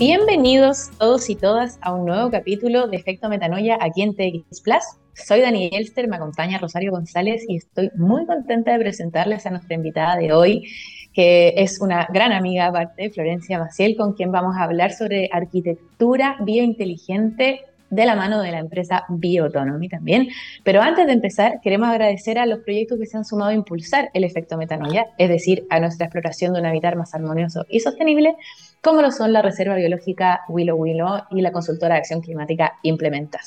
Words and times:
Bienvenidos 0.00 0.88
todos 0.98 1.28
y 1.28 1.36
todas 1.36 1.78
a 1.82 1.92
un 1.92 2.06
nuevo 2.06 2.30
capítulo 2.30 2.88
de 2.88 2.96
Efecto 2.96 3.28
Metanoia 3.28 3.76
aquí 3.78 4.00
en 4.00 4.14
TX 4.14 4.62
Plus. 4.62 4.82
Soy 5.12 5.42
Dani 5.42 5.68
Elster, 5.74 6.08
me 6.08 6.16
acompaña 6.16 6.56
Rosario 6.56 6.90
González 6.90 7.44
y 7.46 7.56
estoy 7.56 7.90
muy 7.96 8.24
contenta 8.24 8.72
de 8.72 8.78
presentarles 8.78 9.44
a 9.44 9.50
nuestra 9.50 9.74
invitada 9.74 10.16
de 10.16 10.32
hoy, 10.32 10.72
que 11.12 11.52
es 11.54 11.82
una 11.82 12.08
gran 12.10 12.32
amiga 12.32 12.68
aparte, 12.68 13.10
Florencia 13.10 13.58
Maciel, 13.58 13.94
con 13.94 14.14
quien 14.14 14.32
vamos 14.32 14.56
a 14.56 14.62
hablar 14.62 14.92
sobre 14.92 15.28
arquitectura 15.30 16.38
biointeligente 16.40 17.66
de 17.90 18.06
la 18.06 18.14
mano 18.14 18.40
de 18.40 18.52
la 18.52 18.58
empresa 18.58 19.04
Bioautonomy 19.08 19.88
también. 19.88 20.28
Pero 20.64 20.80
antes 20.80 21.06
de 21.06 21.12
empezar, 21.12 21.60
queremos 21.60 21.88
agradecer 21.88 22.38
a 22.38 22.46
los 22.46 22.60
proyectos 22.60 22.98
que 22.98 23.06
se 23.06 23.16
han 23.16 23.24
sumado 23.24 23.50
a 23.50 23.54
impulsar 23.54 24.10
el 24.14 24.24
efecto 24.24 24.56
metanoia, 24.56 25.06
es 25.18 25.28
decir, 25.28 25.66
a 25.70 25.80
nuestra 25.80 26.06
exploración 26.06 26.54
de 26.54 26.60
un 26.60 26.66
hábitat 26.66 26.94
más 26.94 27.14
armonioso 27.14 27.66
y 27.68 27.80
sostenible, 27.80 28.36
como 28.80 29.02
lo 29.02 29.10
son 29.10 29.32
la 29.32 29.42
Reserva 29.42 29.74
Biológica 29.74 30.42
Willow 30.48 30.76
Willow 30.76 31.24
y 31.30 31.42
la 31.42 31.52
consultora 31.52 31.94
de 31.94 32.00
acción 32.00 32.20
climática 32.22 32.78
Implementa 32.82 33.40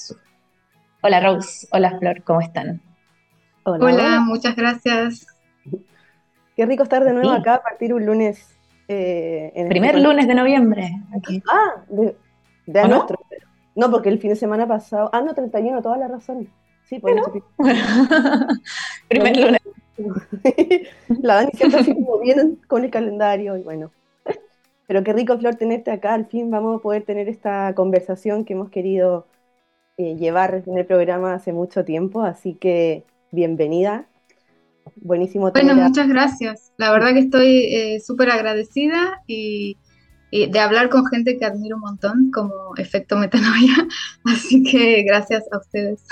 Hola 1.02 1.20
Rose, 1.20 1.68
hola 1.72 1.98
Flor, 2.00 2.24
¿cómo 2.24 2.42
están? 2.42 2.82
Hola, 3.64 4.20
muchas 4.20 4.56
gracias. 4.56 5.28
Qué 6.56 6.66
rico 6.66 6.84
estar 6.84 7.04
de 7.04 7.14
nuevo 7.14 7.32
acá 7.32 7.56
a 7.56 7.64
partir 7.64 7.94
un 7.94 8.06
lunes. 8.06 8.56
Eh, 8.88 9.52
en 9.56 9.70
Primer 9.70 10.00
lunes 10.00 10.28
de 10.28 10.36
noviembre. 10.36 10.92
Ah, 11.50 11.84
de, 11.88 12.16
de 12.66 12.88
nuestro. 12.88 13.18
No, 13.32 13.53
porque 13.76 14.10
el 14.10 14.20
fin 14.20 14.30
de 14.32 14.36
semana 14.36 14.68
pasado. 14.68 15.10
Ah, 15.14 15.22
no, 15.22 15.34
31, 15.34 15.82
toda 15.82 15.98
la 15.98 16.08
razón. 16.08 16.50
Sí, 16.86 17.00
por 17.00 17.12
eso. 17.12 17.32
Primer 19.10 19.38
lunes. 19.38 19.62
la 21.22 21.36
Dani 21.36 21.52
siempre 21.54 21.80
así 21.80 21.94
como 21.94 22.20
bien 22.20 22.60
con 22.68 22.84
el 22.84 22.92
calendario 22.92 23.58
y 23.58 23.62
bueno. 23.62 23.92
Pero 24.88 25.04
qué 25.04 25.14
rico, 25.14 25.38
Flor, 25.38 25.56
tenerte 25.56 25.92
acá. 25.92 26.14
Al 26.14 26.26
fin 26.26 26.52
vamos 26.52 26.80
a 26.80 26.82
poder 26.82 27.04
tener 27.04 27.30
esta 27.30 27.74
conversación 27.74 28.44
que 28.44 28.54
hemos 28.54 28.70
querido 28.70 29.28
eh, 29.98 30.16
llevar 30.16 30.64
en 30.66 30.78
el 30.78 30.86
programa 30.86 31.34
hace 31.34 31.54
mucho 31.54 31.86
tiempo. 31.86 32.22
Así 32.22 32.56
que 32.56 33.04
bienvenida. 33.32 34.08
Buenísimo. 34.98 35.52
Bueno, 35.52 35.76
muchas 35.76 36.08
gracias. 36.08 36.74
La 36.78 36.92
verdad 36.92 37.14
que 37.14 37.20
estoy 37.20 37.74
eh, 37.74 38.00
súper 38.02 38.30
agradecida 38.30 39.22
y 39.26 39.78
de 40.34 40.60
hablar 40.60 40.90
con 40.90 41.06
gente 41.06 41.38
que 41.38 41.46
admiro 41.46 41.76
un 41.76 41.82
montón, 41.82 42.32
como 42.32 42.76
Efecto 42.78 43.18
Metanoia. 43.18 43.88
Así 44.26 44.64
que 44.64 45.04
gracias 45.04 45.44
a 45.52 45.60
ustedes. 45.60 46.06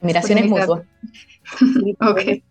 Admiraciones 0.00 0.48
mutuas. 0.48 0.82
ok. 2.00 2.42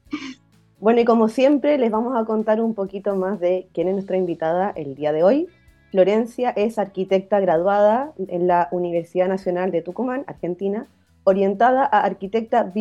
Bueno, 0.79 0.99
y 0.99 1.05
como 1.05 1.29
siempre, 1.29 1.77
les 1.77 1.91
vamos 1.91 2.19
a 2.19 2.25
contar 2.25 2.59
un 2.59 2.73
poquito 2.73 3.15
más 3.15 3.39
de 3.39 3.67
quién 3.73 3.87
es 3.87 3.93
nuestra 3.93 4.17
invitada 4.17 4.71
el 4.75 4.95
día 4.95 5.13
de 5.13 5.23
hoy. 5.23 5.47
Florencia 5.91 6.49
es 6.49 6.77
arquitecta 6.77 7.39
graduada 7.39 8.13
en 8.27 8.47
la 8.47 8.67
Universidad 8.71 9.27
Nacional 9.27 9.71
de 9.71 9.81
Tucumán, 9.81 10.23
Argentina, 10.27 10.87
orientada 11.23 11.83
a 11.83 12.01
arquitecta 12.01 12.71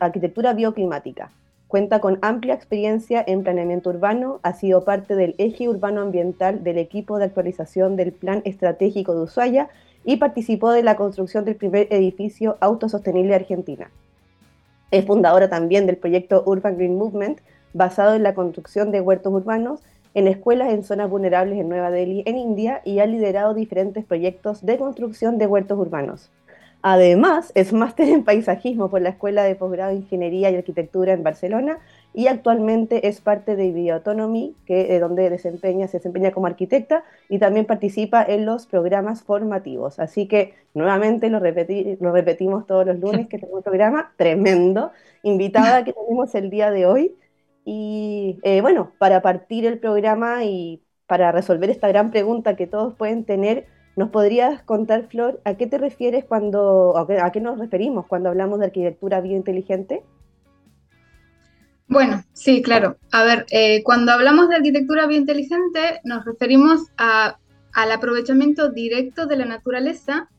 arquitectura 0.00 0.54
bioclimática. 0.54 1.30
Cuenta 1.72 2.00
con 2.00 2.18
amplia 2.20 2.52
experiencia 2.52 3.24
en 3.26 3.44
planeamiento 3.44 3.88
urbano, 3.88 4.40
ha 4.42 4.52
sido 4.52 4.84
parte 4.84 5.16
del 5.16 5.34
eje 5.38 5.70
urbano 5.70 6.02
ambiental 6.02 6.62
del 6.62 6.76
equipo 6.76 7.16
de 7.16 7.24
actualización 7.24 7.96
del 7.96 8.12
Plan 8.12 8.42
Estratégico 8.44 9.14
de 9.14 9.22
Ushuaia 9.22 9.70
y 10.04 10.18
participó 10.18 10.70
de 10.70 10.82
la 10.82 10.96
construcción 10.96 11.46
del 11.46 11.56
primer 11.56 11.86
edificio 11.90 12.58
autosostenible 12.60 13.34
Argentina. 13.34 13.90
Es 14.90 15.06
fundadora 15.06 15.48
también 15.48 15.86
del 15.86 15.96
proyecto 15.96 16.42
Urban 16.44 16.76
Green 16.76 16.98
Movement, 16.98 17.40
basado 17.72 18.16
en 18.16 18.22
la 18.22 18.34
construcción 18.34 18.90
de 18.90 19.00
huertos 19.00 19.32
urbanos 19.32 19.80
en 20.12 20.28
escuelas 20.28 20.74
en 20.74 20.84
zonas 20.84 21.08
vulnerables 21.08 21.58
en 21.58 21.70
Nueva 21.70 21.90
Delhi, 21.90 22.22
en 22.26 22.36
India, 22.36 22.82
y 22.84 22.98
ha 22.98 23.06
liderado 23.06 23.54
diferentes 23.54 24.04
proyectos 24.04 24.66
de 24.66 24.76
construcción 24.76 25.38
de 25.38 25.46
huertos 25.46 25.78
urbanos. 25.78 26.30
Además, 26.82 27.52
es 27.54 27.72
máster 27.72 28.08
en 28.08 28.24
paisajismo 28.24 28.90
por 28.90 29.00
la 29.00 29.10
Escuela 29.10 29.44
de 29.44 29.54
Posgrado 29.54 29.90
de 29.92 29.98
Ingeniería 29.98 30.50
y 30.50 30.56
Arquitectura 30.56 31.12
en 31.12 31.22
Barcelona 31.22 31.78
y 32.12 32.26
actualmente 32.26 33.06
es 33.06 33.20
parte 33.20 33.54
de 33.54 33.70
Bioautonomy, 33.72 34.56
que, 34.66 34.98
donde 34.98 35.30
desempeña, 35.30 35.86
se 35.86 35.98
desempeña 35.98 36.32
como 36.32 36.48
arquitecta 36.48 37.04
y 37.28 37.38
también 37.38 37.66
participa 37.66 38.24
en 38.24 38.46
los 38.46 38.66
programas 38.66 39.22
formativos. 39.22 40.00
Así 40.00 40.26
que 40.26 40.54
nuevamente 40.74 41.30
lo, 41.30 41.38
lo 41.38 42.12
repetimos 42.12 42.66
todos 42.66 42.84
los 42.84 42.98
lunes 42.98 43.28
que 43.28 43.38
tenemos 43.38 43.58
un 43.58 43.62
programa 43.62 44.12
tremendo, 44.16 44.90
invitada 45.22 45.84
que 45.84 45.92
tenemos 45.92 46.34
el 46.34 46.50
día 46.50 46.72
de 46.72 46.86
hoy. 46.86 47.14
Y 47.64 48.40
eh, 48.42 48.60
bueno, 48.60 48.92
para 48.98 49.22
partir 49.22 49.66
el 49.66 49.78
programa 49.78 50.44
y 50.44 50.82
para 51.06 51.30
resolver 51.32 51.70
esta 51.70 51.88
gran 51.88 52.10
pregunta 52.10 52.56
que 52.56 52.66
todos 52.66 52.94
pueden 52.96 53.24
tener, 53.24 53.66
¿Nos 53.94 54.10
podrías 54.10 54.62
contar, 54.62 55.08
Flor, 55.08 55.40
a 55.44 55.54
qué 55.54 55.66
te 55.66 55.78
refieres 55.78 56.24
cuando, 56.24 56.96
a 56.96 57.32
qué 57.32 57.40
nos 57.40 57.58
referimos 57.58 58.06
cuando 58.06 58.30
hablamos 58.30 58.58
de 58.58 58.66
arquitectura 58.66 59.20
biointeligente? 59.20 60.02
Bueno, 61.88 62.24
sí, 62.32 62.62
claro. 62.62 62.96
A 63.10 63.22
ver, 63.22 63.44
eh, 63.50 63.82
cuando 63.82 64.12
hablamos 64.12 64.48
de 64.48 64.56
arquitectura 64.56 65.06
biointeligente 65.06 66.00
nos 66.04 66.24
referimos 66.24 66.80
al 66.96 67.92
aprovechamiento 67.92 68.70
directo 68.70 69.26
de 69.26 69.36
la 69.36 69.44
naturaleza 69.44 70.30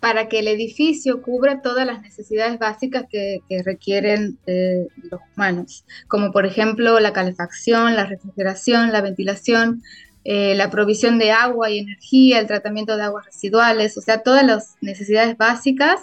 para 0.00 0.28
que 0.28 0.40
el 0.40 0.48
edificio 0.48 1.22
cubra 1.22 1.60
todas 1.62 1.86
las 1.86 2.00
necesidades 2.02 2.58
básicas 2.58 3.04
que, 3.08 3.42
requieren 3.64 4.38
eh, 4.46 4.88
los 5.10 5.20
humanos, 5.36 5.84
como 6.08 6.32
por 6.32 6.46
ejemplo 6.46 6.98
la 6.98 7.12
calefacción, 7.12 7.94
la 7.94 8.06
refrigeración, 8.06 8.90
la 8.90 9.02
ventilación, 9.02 9.82
eh, 10.24 10.54
la 10.54 10.70
provisión 10.70 11.18
de 11.18 11.32
agua 11.32 11.70
y 11.70 11.78
energía, 11.78 12.38
el 12.38 12.46
tratamiento 12.46 12.96
de 12.96 13.04
aguas 13.04 13.26
residuales, 13.26 13.96
o 13.96 14.00
sea, 14.00 14.22
todas 14.22 14.44
las 14.44 14.76
necesidades 14.80 15.36
básicas. 15.36 16.00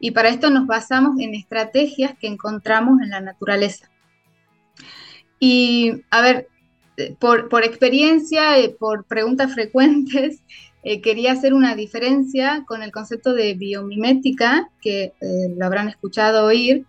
Y 0.00 0.10
para 0.10 0.30
esto 0.30 0.50
nos 0.50 0.66
basamos 0.66 1.20
en 1.20 1.34
estrategias 1.34 2.16
que 2.18 2.26
encontramos 2.26 3.00
en 3.02 3.10
la 3.10 3.20
naturaleza. 3.20 3.88
Y, 5.38 6.02
a 6.10 6.22
ver, 6.22 6.48
eh, 6.96 7.14
por, 7.18 7.64
experiencia, 7.64 8.58
y 8.60 8.68
por 8.68 9.04
preguntas 9.04 9.54
frecuentes, 9.54 10.40
eh, 10.82 11.00
quería 11.00 11.32
hacer 11.32 11.54
una 11.54 11.76
diferencia 11.76 12.64
con 12.66 12.82
el 12.82 12.90
concepto 12.90 13.32
de 13.32 13.54
biomimética, 13.54 14.68
que 14.80 15.12
lo 15.56 15.64
habrán 15.64 15.88
escuchado 15.88 16.46
oír, 16.46 16.84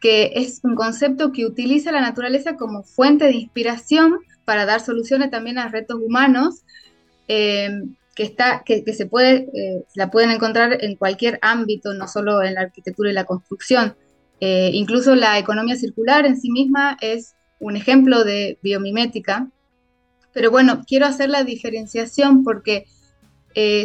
que 0.00 0.32
es 0.36 0.60
un 0.62 0.74
concepto 0.74 1.32
que 1.32 1.46
utiliza 1.46 1.90
la 1.90 2.00
naturaleza 2.00 2.56
como 2.56 2.82
fuente 2.82 3.24
de 3.24 3.36
inspiración 3.36 4.18
para 4.48 4.64
dar 4.64 4.80
soluciones 4.80 5.30
también 5.30 5.58
a 5.58 5.68
retos 5.68 6.00
humanos 6.02 6.62
eh, 7.28 7.68
que, 8.14 8.22
está, 8.22 8.62
que, 8.64 8.82
se 8.94 9.04
puede, 9.04 9.46
eh, 9.52 9.84
la 9.94 10.10
pueden 10.10 10.30
encontrar 10.30 10.82
en 10.82 10.96
cualquier 10.96 11.38
ámbito, 11.42 11.92
no 11.92 12.08
solo 12.08 12.42
en 12.42 12.54
la 12.54 12.62
arquitectura 12.62 13.10
y 13.10 13.12
la 13.12 13.26
construcción. 13.26 13.94
Eh, 14.40 14.70
incluso 14.72 15.14
la 15.14 15.38
economía 15.38 15.76
circular 15.76 16.24
en 16.24 16.40
sí 16.40 16.50
misma 16.50 16.96
es 17.02 17.34
un 17.58 17.76
ejemplo 17.76 18.24
de 18.24 18.58
biomimética. 18.62 19.50
Pero 20.32 20.50
bueno, 20.50 20.80
quiero 20.86 21.04
hacer 21.04 21.28
la 21.28 21.44
diferenciación 21.44 22.42
porque 22.42 22.86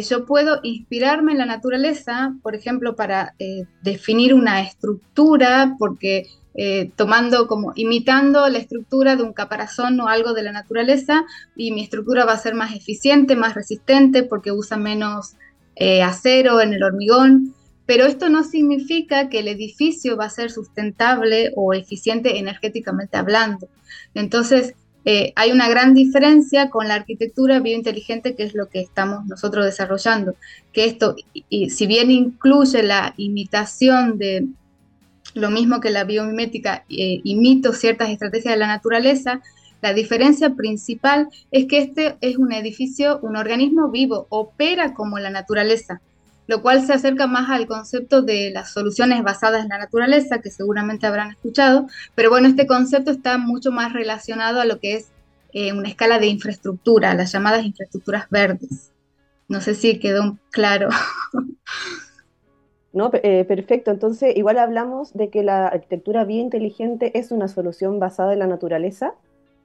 yo 0.08 0.24
puedo 0.24 0.60
inspirarme 0.62 1.32
en 1.32 1.38
la 1.38 1.46
naturaleza, 1.46 2.36
por 2.42 2.54
ejemplo, 2.54 2.94
para 2.94 3.34
definir 3.82 4.32
una 4.32 4.62
estructura, 4.62 5.74
porque 5.80 6.28
eh, 6.56 6.92
tomando 6.94 7.48
como 7.48 7.72
imitando 7.74 8.48
la 8.48 8.58
estructura 8.58 9.16
de 9.16 9.24
un 9.24 9.32
caparazón 9.32 10.00
o 10.00 10.06
algo 10.06 10.34
de 10.34 10.44
la 10.44 10.52
naturaleza 10.52 11.24
y 11.56 11.72
mi 11.72 11.82
estructura 11.82 12.24
va 12.24 12.34
a 12.34 12.38
ser 12.38 12.54
más 12.54 12.76
eficiente, 12.76 13.34
más 13.34 13.54
resistente 13.54 14.22
porque 14.22 14.52
usa 14.52 14.76
menos 14.76 15.34
eh, 15.74 16.02
acero 16.02 16.60
en 16.60 16.72
el 16.72 16.84
hormigón. 16.84 17.54
Pero 17.86 18.06
esto 18.06 18.28
no 18.28 18.44
significa 18.44 19.28
que 19.28 19.40
el 19.40 19.48
edificio 19.48 20.16
va 20.16 20.26
a 20.26 20.30
ser 20.30 20.52
sustentable 20.52 21.52
o 21.56 21.74
eficiente 21.74 22.38
energéticamente 22.38 23.16
hablando. 23.16 23.68
Entonces, 24.14 24.74
eh, 25.04 25.32
hay 25.34 25.50
una 25.50 25.68
gran 25.68 25.92
diferencia 25.92 26.70
con 26.70 26.86
la 26.86 26.94
arquitectura 26.94 27.58
biointeligente, 27.58 28.36
que 28.36 28.44
es 28.44 28.54
lo 28.54 28.68
que 28.68 28.80
estamos 28.80 29.26
nosotros 29.26 29.64
desarrollando, 29.66 30.36
que 30.72 30.86
esto, 30.86 31.16
si 31.50 31.86
bien 31.86 32.10
incluye 32.10 32.82
la 32.82 33.12
imitación 33.18 34.16
de, 34.16 34.46
lo 35.34 35.50
mismo 35.50 35.80
que 35.80 35.90
la 35.90 36.04
biomimética 36.04 36.84
eh, 36.88 37.20
imito 37.24 37.72
ciertas 37.72 38.10
estrategias 38.10 38.54
de 38.54 38.58
la 38.58 38.66
naturaleza, 38.66 39.42
la 39.82 39.92
diferencia 39.92 40.54
principal 40.54 41.28
es 41.50 41.66
que 41.66 41.78
este 41.78 42.16
es 42.20 42.38
un 42.38 42.52
edificio, 42.52 43.18
un 43.20 43.36
organismo 43.36 43.90
vivo, 43.90 44.26
opera 44.30 44.94
como 44.94 45.18
la 45.18 45.28
naturaleza, 45.28 46.00
lo 46.46 46.62
cual 46.62 46.86
se 46.86 46.94
acerca 46.94 47.26
más 47.26 47.50
al 47.50 47.66
concepto 47.66 48.22
de 48.22 48.50
las 48.50 48.72
soluciones 48.72 49.22
basadas 49.22 49.62
en 49.62 49.68
la 49.68 49.78
naturaleza, 49.78 50.40
que 50.40 50.50
seguramente 50.50 51.06
habrán 51.06 51.32
escuchado, 51.32 51.86
pero 52.14 52.30
bueno, 52.30 52.48
este 52.48 52.66
concepto 52.66 53.10
está 53.10 53.36
mucho 53.36 53.72
más 53.72 53.92
relacionado 53.92 54.60
a 54.60 54.64
lo 54.64 54.78
que 54.78 54.94
es 54.94 55.08
eh, 55.52 55.72
una 55.72 55.88
escala 55.88 56.18
de 56.18 56.28
infraestructura, 56.28 57.14
las 57.14 57.32
llamadas 57.32 57.64
infraestructuras 57.64 58.28
verdes. 58.30 58.90
No 59.48 59.60
sé 59.60 59.74
si 59.74 59.98
quedó 59.98 60.38
claro. 60.50 60.88
¿no? 62.94 63.10
Eh, 63.12 63.44
perfecto, 63.44 63.90
entonces 63.90 64.34
igual 64.36 64.58
hablamos 64.58 65.12
de 65.12 65.28
que 65.28 65.42
la 65.42 65.66
arquitectura 65.66 66.24
biointeligente 66.24 67.18
es 67.18 67.32
una 67.32 67.48
solución 67.48 67.98
basada 67.98 68.32
en 68.32 68.38
la 68.38 68.46
naturaleza. 68.46 69.14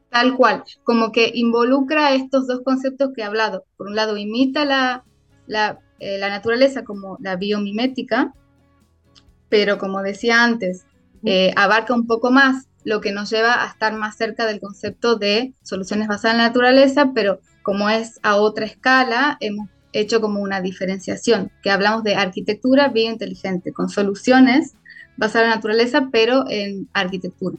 Tal 0.10 0.36
cual, 0.36 0.64
como 0.84 1.12
que 1.12 1.32
involucra 1.36 2.16
estos 2.16 2.48
dos 2.48 2.62
conceptos 2.64 3.12
que 3.16 3.22
he 3.22 3.24
hablado. 3.24 3.64
Por 3.78 3.88
un 3.88 3.96
lado, 3.96 4.18
imita 4.18 4.66
la, 4.66 5.06
la, 5.46 5.80
eh, 6.00 6.18
la 6.18 6.30
naturaleza 6.30 6.84
como 6.84 7.18
la 7.22 7.36
biomimética, 7.36 8.34
pero 9.50 9.78
como 9.78 10.02
decía 10.02 10.44
antes, 10.44 10.88
eh, 11.24 11.54
abarca 11.56 11.94
un 11.94 12.08
poco 12.08 12.32
más, 12.32 12.68
lo 12.84 13.02
que 13.02 13.12
nos 13.12 13.30
lleva 13.30 13.64
a 13.64 13.68
estar 13.68 13.94
más 13.94 14.18
cerca 14.18 14.48
del 14.48 14.60
concepto 14.60 15.18
de 15.18 15.54
soluciones 15.62 16.08
basadas 16.08 16.36
en 16.36 16.42
la 16.42 16.48
naturaleza, 16.48 17.12
pero 17.14 17.40
como 17.62 17.90
es 17.90 18.20
a 18.24 18.38
otra 18.38 18.66
escala, 18.66 19.38
hemos 19.42 19.70
hecho 19.94 20.22
como 20.22 20.42
una 20.42 20.62
diferenciación, 20.62 21.52
que 21.64 21.72
hablamos 21.72 22.04
de 22.04 22.16
arquitectura 22.16 22.90
biointeligente, 22.90 23.74
con 23.74 23.90
soluciones 23.90 24.76
basadas 25.18 25.46
en 25.46 25.50
la 25.50 25.56
naturaleza, 25.56 26.10
pero 26.12 26.46
en 26.50 26.88
arquitectura. 26.94 27.58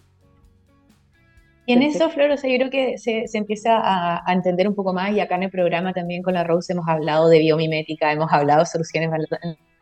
Y 1.66 1.74
en 1.74 1.82
eso, 1.82 2.10
Flor, 2.10 2.30
o 2.32 2.36
sea, 2.36 2.50
yo 2.50 2.56
creo 2.56 2.70
que 2.70 2.98
se, 2.98 3.26
empieza 3.34 3.76
a, 3.76 4.22
a, 4.26 4.32
entender 4.32 4.66
un 4.66 4.74
poco 4.74 4.92
más 4.92 5.12
y 5.12 5.20
acá 5.20 5.36
en 5.36 5.44
el 5.44 5.50
programa 5.50 5.92
también 5.92 6.22
con 6.22 6.34
la 6.34 6.42
Rose 6.42 6.72
hemos 6.72 6.88
hablado 6.88 7.28
de 7.28 7.38
biomimética, 7.38 8.10
hemos 8.10 8.32
hablado 8.32 8.60
de 8.60 8.66
soluciones 8.66 9.10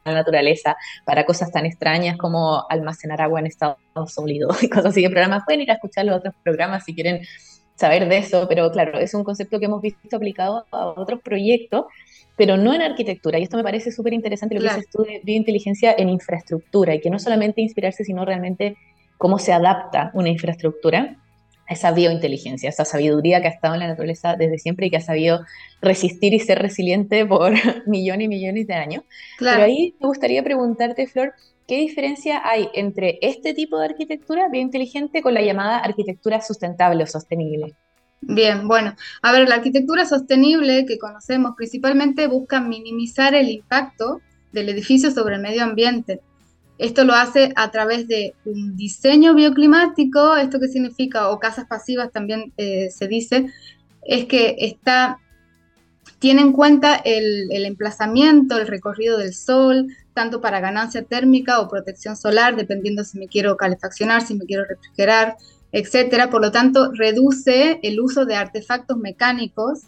la 0.09 0.15
naturaleza 0.15 0.77
para 1.05 1.25
cosas 1.25 1.51
tan 1.51 1.67
extrañas 1.67 2.17
como 2.17 2.65
almacenar 2.69 3.21
agua 3.21 3.41
en 3.41 3.47
estado 3.47 3.79
sólido 4.07 4.49
y 4.63 4.69
cosas 4.69 4.87
así. 4.87 5.03
de 5.03 5.11
programas 5.11 5.45
pueden 5.45 5.63
ir 5.63 5.71
a 5.71 5.75
escuchar 5.75 6.05
los 6.05 6.17
otros 6.17 6.35
programas 6.43 6.85
si 6.85 6.95
quieren 6.95 7.21
saber 7.79 8.09
de 8.09 8.19
eso, 8.19 8.47
pero 8.49 8.71
claro, 8.73 8.99
es 8.99 9.15
un 9.15 9.25
concepto 9.25 9.59
que 9.59 9.67
hemos 9.67 9.81
visto 9.81 10.17
aplicado 10.17 10.67
a 10.73 10.87
otros 10.89 11.21
proyectos, 11.23 11.87
pero 12.37 12.57
no 12.57 12.75
en 12.75 12.83
arquitectura. 12.83 13.39
Y 13.39 13.45
esto 13.45 13.57
me 13.57 13.63
parece 13.63 13.93
súper 13.93 14.13
interesante 14.13 14.57
lo 14.57 14.61
que 14.61 14.69
dices 14.69 14.91
tú 14.91 15.03
de 15.05 15.21
biointeligencia 15.23 15.95
en 15.97 16.09
infraestructura 16.09 16.95
y 16.95 17.01
que 17.01 17.11
no 17.11 17.19
solamente 17.19 17.61
inspirarse, 17.61 18.05
sino 18.05 18.25
realmente 18.25 18.77
cómo 19.17 19.39
se 19.39 19.53
adapta 19.53 20.11
una 20.15 20.29
infraestructura 20.29 21.17
esa 21.69 21.93
biointeligencia, 21.93 22.71
esa 22.71 22.85
sabiduría 22.85 23.43
que 23.43 23.49
ha 23.49 23.51
estado 23.51 23.75
en 23.75 23.81
la 23.81 23.89
naturaleza 23.89 24.37
desde 24.37 24.59
siempre 24.59 24.87
y 24.87 24.91
que 24.91 24.97
ha 24.97 25.03
sabido 25.03 25.45
resistir 25.83 26.33
y 26.33 26.41
ser 26.41 26.61
resiliente 26.61 27.27
por 27.27 27.53
millones 27.87 28.25
y 28.25 28.29
millones 28.29 28.67
de 28.67 28.75
años. 28.75 29.05
Pero 29.39 29.65
ahí 29.65 29.95
me 30.01 30.09
gustaría 30.09 30.43
preguntarte, 30.43 31.07
Flor, 31.07 31.35
¿qué 31.69 31.77
diferencia 31.77 32.43
hay 32.45 32.69
entre 32.75 33.21
este 33.23 33.55
tipo 33.55 33.79
de 33.79 33.87
arquitectura 33.87 34.49
biointeligente 34.49 35.23
con 35.23 35.35
la 35.35 35.43
llamada 35.43 35.79
arquitectura 35.79 36.41
sustentable 36.41 37.05
o 37.05 37.07
sostenible? 37.07 37.77
Bien, 38.21 38.67
bueno, 38.67 38.97
a 39.23 39.31
ver, 39.31 39.49
la 39.49 39.57
arquitectura 39.57 40.05
sostenible 40.05 40.87
que 40.87 40.99
conocemos 40.99 41.53
principalmente 41.57 42.27
busca 42.27 42.61
minimizar 42.61 43.37
el 43.37 43.49
impacto 43.49 44.21
del 44.51 44.71
edificio 44.71 45.13
sobre 45.13 45.37
el 45.37 45.43
medio 45.43 45.63
ambiente 45.63 46.21
esto 46.79 47.05
lo 47.05 47.13
hace 47.13 47.53
a 47.57 47.71
través 47.71 48.07
de 48.07 48.35
un 48.45 48.77
diseño 48.77 49.35
bioclimático, 49.35 50.37
esto 50.37 50.61
que 50.61 50.69
significa, 50.69 51.29
o 51.29 51.41
casas 51.41 51.67
pasivas 51.67 52.13
también 52.13 52.53
eh, 52.57 52.89
se 52.91 53.09
dice, 53.09 53.47
es 54.03 54.27
que 54.27 54.55
está, 54.61 55.19
tiene 56.19 56.43
en 56.43 56.53
cuenta 56.53 56.97
el, 56.97 57.51
emplazamiento, 57.65 58.59
el 58.59 58.67
recorrido 58.67 59.19
del 59.19 59.35
sol, 59.35 59.89
tanto 60.15 60.41
para 60.41 60.61
ganancia 60.61 61.03
térmica 61.03 61.61
o 61.61 61.69
protección 61.69 62.17
solar, 62.17 62.57
dependiendo 62.57 63.05
si 63.05 63.19
me 63.19 63.29
quiero 63.29 63.57
calefaccionar, 63.57 64.23
si 64.23 64.35
me 64.35 64.45
quiero 64.45 64.65
refrigerar, 64.65 65.37
etcétera. 65.71 66.31
Por 66.31 66.41
lo 66.41 66.51
tanto, 66.51 66.91
reduce 66.93 67.79
el 67.83 68.01
uso 68.01 68.25
de 68.25 68.35
artefactos 68.35 68.99
mecánicos 68.99 69.83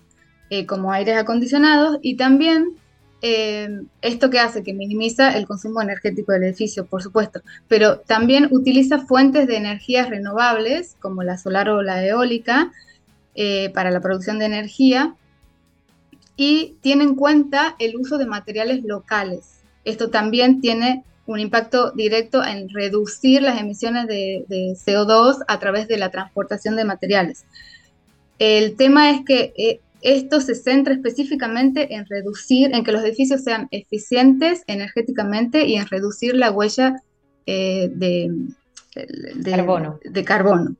eh, 0.50 0.66
como 0.66 0.92
aires 0.92 1.16
acondicionados 1.16 1.98
y 2.02 2.16
también 2.16 2.76
eh, 3.22 3.82
esto 4.00 4.30
que 4.30 4.38
hace 4.38 4.62
que 4.62 4.72
minimiza 4.72 5.36
el 5.36 5.46
consumo 5.46 5.82
energético 5.82 6.32
del 6.32 6.44
edificio, 6.44 6.86
por 6.86 7.02
supuesto, 7.02 7.42
pero 7.68 7.98
también 7.98 8.48
utiliza 8.50 9.00
fuentes 9.00 9.46
de 9.46 9.56
energías 9.56 10.08
renovables, 10.08 10.96
como 11.00 11.22
la 11.22 11.36
solar 11.36 11.68
o 11.68 11.82
la 11.82 12.04
eólica, 12.06 12.72
eh, 13.34 13.70
para 13.74 13.90
la 13.90 14.00
producción 14.00 14.38
de 14.38 14.46
energía, 14.46 15.14
y 16.40 16.78
tiene 16.80 17.04
en 17.04 17.16
cuenta 17.16 17.76
el 17.78 17.96
uso 17.96 18.16
de 18.16 18.24
materiales 18.24 18.82
locales. 18.82 19.60
Esto 19.84 20.08
también 20.08 20.62
tiene 20.62 21.04
un 21.26 21.38
impacto 21.38 21.90
directo 21.90 22.42
en 22.42 22.70
reducir 22.70 23.42
las 23.42 23.60
emisiones 23.60 24.06
de, 24.06 24.46
de 24.48 24.74
CO2 24.74 25.44
a 25.46 25.58
través 25.58 25.86
de 25.86 25.98
la 25.98 26.10
transportación 26.10 26.76
de 26.76 26.84
materiales. 26.86 27.44
El 28.38 28.74
tema 28.76 29.10
es 29.10 29.22
que 29.26 29.52
eh, 29.58 29.80
esto 30.00 30.40
se 30.40 30.54
centra 30.54 30.94
específicamente 30.94 31.94
en 31.94 32.06
reducir, 32.06 32.74
en 32.74 32.84
que 32.84 32.92
los 32.92 33.04
edificios 33.04 33.42
sean 33.42 33.68
eficientes 33.70 34.62
energéticamente 34.66 35.66
y 35.66 35.76
en 35.76 35.88
reducir 35.88 36.34
la 36.36 36.50
huella 36.50 37.02
eh, 37.44 37.90
de, 37.92 38.30
carbono. 39.44 40.00
De 40.02 40.24
carbono. 40.24 40.76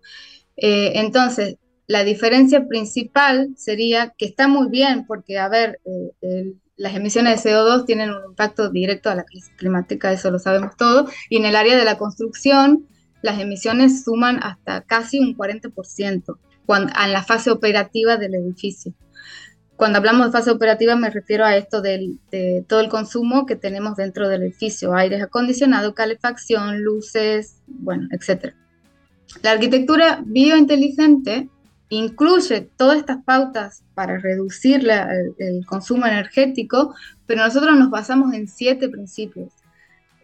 Eh, 0.56 0.92
entonces, 0.94 1.56
la 1.90 2.04
diferencia 2.04 2.69
principal 2.69 3.50
sería 3.56 4.14
que 4.16 4.25
está 4.25 4.46
muy 4.46 4.69
bien 4.69 5.06
porque, 5.06 5.40
a 5.40 5.48
ver, 5.48 5.81
eh, 6.22 6.54
las 6.76 6.94
emisiones 6.94 7.42
de 7.42 7.50
CO2 7.50 7.84
tienen 7.84 8.10
un 8.10 8.26
impacto 8.26 8.70
directo 8.70 9.10
a 9.10 9.16
la 9.16 9.25
crisis 9.25 9.50
climática, 9.56 10.12
eso 10.12 10.31
lo 10.31 10.38
sabemos 10.38 10.76
todos, 10.76 11.10
y 11.28 11.38
en 11.38 11.46
el 11.46 11.56
área 11.56 11.76
de 11.76 11.84
la 11.84 11.98
construcción 11.98 12.87
las 13.22 13.40
emisiones 13.40 14.04
suman 14.04 14.38
hasta 14.40 14.82
casi 14.82 15.19
un 15.19 15.37
40% 15.37 16.38
cuando, 16.64 16.92
en 16.96 17.12
la 17.12 17.25
fase 17.25 17.50
operativa 17.50 18.16
del 18.19 18.37
edificio. 18.37 18.94
Cuando 19.75 19.98
hablamos 19.98 20.26
de 20.26 20.32
fase 20.32 20.52
operativa 20.52 20.94
me 20.94 21.10
refiero 21.10 21.44
a 21.44 21.56
esto 21.56 21.82
de 21.82 22.64
todo 22.69 22.78
el 22.78 22.88
consumo 22.88 23.46
que 23.46 23.56
tenemos 23.56 23.96
dentro 23.96 24.28
del 24.28 24.44
edificio, 24.44 24.94
aires 24.94 25.25
acondicionados, 25.25 25.92
calefacción, 25.94 26.84
luces, 26.84 27.56
bueno, 27.66 28.06
etc. 28.12 28.54
La 29.42 29.50
arquitectura 29.50 30.22
biointeligente 30.25 31.48
incluye 31.90 32.62
todas 32.76 32.98
estas 32.98 33.22
pautas 33.22 33.84
para 33.94 34.19
reducir 34.19 34.88
el, 35.38 35.66
consumo 35.66 36.06
energético, 36.06 36.94
pero 37.26 37.44
nosotros 37.44 37.76
nos 37.78 37.90
basamos 37.90 38.32
en 38.32 38.48
siete 38.48 38.88
principios. 38.88 39.52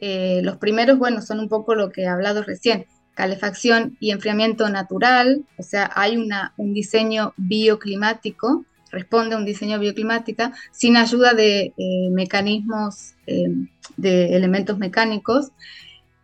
Eh, 0.01 0.41
los 0.43 0.57
primeros, 0.57 0.99
bueno, 0.99 1.21
son 1.21 1.41
un 1.41 1.49
poco 1.49 1.75
lo 1.75 1.91
que 1.91 2.03
he 2.03 2.07
hablado 2.07 2.43
recién, 2.43 2.87
calefacción 3.15 3.97
y 4.01 4.11
enfriamiento 4.11 4.69
natural, 4.71 5.45
o 5.59 5.63
sea, 5.63 5.91
hay 5.95 6.17
una, 6.17 6.55
un 6.57 6.73
diseño 6.73 7.35
bioclimático 7.37 8.65
responde 8.91 9.35
a 9.35 9.39
un 9.39 9.45
diseño 9.45 9.79
bioclimática 9.79 10.53
sin 10.71 10.97
ayuda 10.97 11.35
de 11.35 11.75
eh, 11.77 12.09
mecanismos, 12.13 13.15
eh, 13.27 13.49
de 13.97 14.37
elementos 14.37 14.79
mecánicos, 14.79 15.51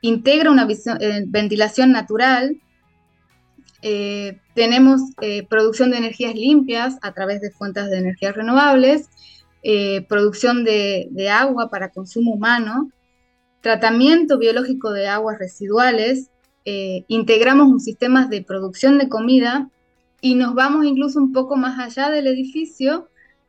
integra 0.00 0.50
una 0.50 0.66
ventilación 1.26 1.92
natural, 1.92 2.56
tenemos 4.54 5.00
producción 5.48 5.90
de 5.90 5.98
energías 5.98 6.34
limpias 6.34 6.98
a 7.02 7.12
través 7.12 7.40
de 7.40 7.50
fuentes 7.50 7.90
de 7.90 7.98
energías 7.98 8.34
renovables, 8.34 9.08
producción 10.08 10.64
de, 10.64 11.08
de 11.10 11.30
agua 11.30 11.68
para 11.68 11.90
consumo 11.90 12.32
humano, 12.32 12.90
tratamiento 13.60 14.38
biológico 14.38 14.92
de 14.92 15.08
aguas 15.08 15.38
residuales, 15.38 16.30
integramos 16.64 17.68
un 17.68 17.80
sistema 17.80 18.26
de 18.26 18.42
producción 18.42 18.98
de 18.98 19.08
comida 19.08 19.68
y 20.20 20.36
nos 20.36 20.54
vamos 20.54 20.86
incluso 20.86 21.18
un 21.18 21.32
poco 21.32 21.56
más 21.56 21.78
allá 21.78 22.08
del 22.10 22.28
edificio 22.28 23.08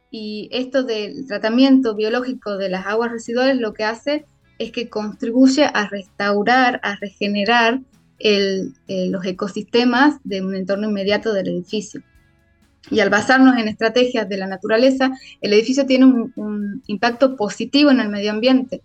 y 0.09 0.49
esto 0.51 0.83
del 0.83 1.25
tratamiento 1.27 1.95
biológico 1.95 2.57
de 2.57 2.69
las 2.69 2.85
aguas 2.85 3.11
residuales 3.11 3.57
lo 3.57 3.73
que 3.73 3.83
hace 3.83 4.25
es 4.59 4.71
que 4.71 4.89
contribuye 4.89 5.65
a 5.65 5.87
restaurar, 5.87 6.79
a 6.83 6.95
regenerar 6.95 7.79
eh, 8.20 8.72
los 8.88 9.25
ecosistemas 9.25 10.15
de 10.24 10.41
un 10.41 10.55
entorno 10.55 10.89
inmediato 10.89 11.34
del 11.34 11.50
edificio. 11.50 12.01
Y 12.91 13.00
al 13.00 13.10
basarnos 13.10 13.58
en 13.58 13.67
estrategias 13.67 14.27
de 14.27 14.38
la 14.38 14.48
naturaleza, 14.48 15.12
el 15.41 15.53
edificio 15.53 15.86
tiene 15.86 16.05
un 16.05 16.84
impacto 16.88 17.36
positivo 17.36 17.91
en 17.91 18.00
el 18.00 18.10
medio 18.10 18.32
ambiente 18.32 18.82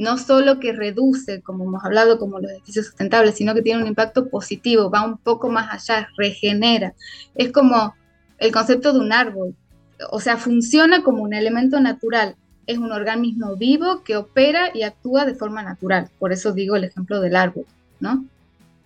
no 0.00 0.16
solo 0.16 0.60
que 0.60 0.72
reduce, 0.72 1.42
como 1.42 1.64
hemos 1.64 1.84
hablado, 1.84 2.18
como 2.18 2.40
los 2.40 2.50
edificios 2.50 2.86
sustentables, 2.86 3.34
sino 3.34 3.54
que 3.54 3.60
tiene 3.60 3.82
un 3.82 3.86
impacto 3.86 4.28
positivo, 4.28 4.90
va 4.90 5.04
un 5.04 5.18
poco 5.18 5.50
más 5.50 5.68
allá, 5.70 6.08
regenera. 6.16 6.94
Es 7.34 7.52
como 7.52 7.94
el 8.38 8.50
concepto 8.50 8.94
de 8.94 9.00
un 9.00 9.12
árbol, 9.12 9.54
o 10.10 10.18
sea, 10.18 10.38
funciona 10.38 11.02
como 11.02 11.22
un 11.22 11.34
elemento 11.34 11.80
natural, 11.80 12.36
es 12.66 12.78
un 12.78 12.92
organismo 12.92 13.56
vivo 13.56 14.02
que 14.02 14.16
opera 14.16 14.70
y 14.72 14.84
actúa 14.84 15.26
de 15.26 15.34
forma 15.34 15.62
natural. 15.62 16.08
Por 16.18 16.32
eso 16.32 16.52
digo 16.52 16.76
el 16.76 16.84
ejemplo 16.84 17.20
del 17.20 17.36
árbol, 17.36 17.66
¿no? 17.98 18.24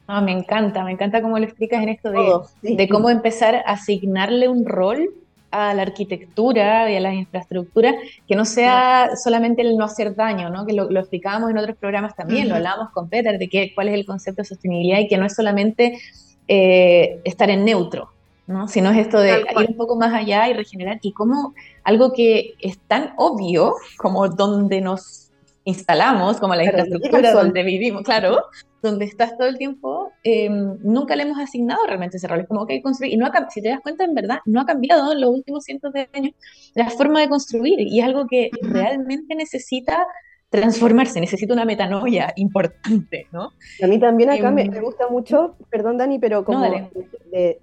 Ah, 0.06 0.20
me 0.20 0.32
encanta, 0.32 0.84
me 0.84 0.92
encanta 0.92 1.22
cómo 1.22 1.38
lo 1.38 1.44
explicas 1.44 1.82
en 1.82 1.88
esto 1.88 2.10
de, 2.10 2.74
de 2.74 2.88
cómo 2.88 3.08
empezar 3.08 3.56
a 3.56 3.72
asignarle 3.72 4.48
un 4.48 4.66
rol 4.66 5.08
a 5.54 5.72
la 5.72 5.82
arquitectura 5.82 6.90
y 6.90 6.96
a 6.96 7.00
las 7.00 7.14
infraestructuras, 7.14 7.94
que 8.26 8.34
no 8.34 8.44
sea 8.44 9.10
solamente 9.22 9.62
el 9.62 9.76
no 9.76 9.84
hacer 9.84 10.16
daño, 10.16 10.50
¿no? 10.50 10.66
que 10.66 10.72
lo, 10.72 10.90
explicábamos 10.98 11.48
en 11.48 11.58
otros 11.58 11.76
programas 11.76 12.16
también, 12.16 12.48
lo 12.48 12.56
hablábamos 12.56 12.90
con 12.90 13.08
Peter, 13.08 13.38
de 13.38 13.48
qué, 13.48 13.72
cuál 13.72 13.88
es 13.88 13.94
el 13.94 14.04
concepto 14.04 14.42
de 14.42 14.48
sostenibilidad 14.48 14.98
y 14.98 15.06
que 15.06 15.16
no 15.16 15.26
es 15.26 15.34
solamente 15.36 16.00
eh, 16.48 17.20
estar 17.22 17.50
en 17.50 17.64
neutro, 17.64 18.08
¿no? 18.48 18.66
sino 18.66 18.90
es 18.90 18.98
esto 18.98 19.20
de 19.20 19.42
ir 19.60 19.70
un 19.70 19.76
poco 19.76 19.94
más 19.94 20.12
allá 20.12 20.48
y 20.48 20.54
regenerar, 20.54 20.98
y 21.02 21.12
como 21.12 21.54
algo 21.84 22.12
que 22.12 22.54
es 22.60 22.76
tan 22.88 23.12
obvio 23.16 23.76
como 23.96 24.28
donde 24.28 24.80
nos 24.80 25.23
instalamos, 25.64 26.38
como 26.38 26.54
la 26.54 26.64
infraestructura 26.64 27.32
donde 27.32 27.62
vivimos, 27.62 28.02
claro, 28.02 28.44
donde 28.82 29.06
estás 29.06 29.36
todo 29.38 29.48
el 29.48 29.56
tiempo, 29.56 30.12
eh, 30.22 30.48
nunca 30.50 31.16
le 31.16 31.22
hemos 31.22 31.38
asignado 31.38 31.80
realmente 31.86 32.18
ese 32.18 32.28
rol. 32.28 32.40
Es 32.40 32.48
como 32.48 32.66
que 32.66 32.74
hay 32.74 32.78
que 32.80 32.84
construir, 32.84 33.14
y 33.14 33.16
no 33.16 33.26
ha, 33.26 33.50
si 33.50 33.62
te 33.62 33.70
das 33.70 33.80
cuenta, 33.80 34.04
en 34.04 34.14
verdad, 34.14 34.38
no 34.44 34.60
ha 34.60 34.66
cambiado 34.66 35.12
en 35.12 35.20
los 35.20 35.30
últimos 35.30 35.64
cientos 35.64 35.92
de 35.92 36.08
años 36.12 36.34
la 36.74 36.90
forma 36.90 37.20
de 37.20 37.28
construir, 37.28 37.80
y 37.80 38.00
es 38.00 38.04
algo 38.04 38.26
que 38.26 38.50
realmente 38.60 39.34
necesita 39.34 40.06
transformarse, 40.50 41.20
necesita 41.20 41.52
una 41.52 41.64
metanoia 41.64 42.32
importante, 42.36 43.26
¿no? 43.32 43.50
A 43.82 43.86
mí 43.88 43.98
también 43.98 44.30
acá 44.30 44.52
me, 44.52 44.62
em, 44.62 44.82
gusta 44.82 45.08
mucho, 45.08 45.56
perdón 45.68 45.96
Dani, 45.96 46.20
pero 46.20 46.44
como 46.44 46.64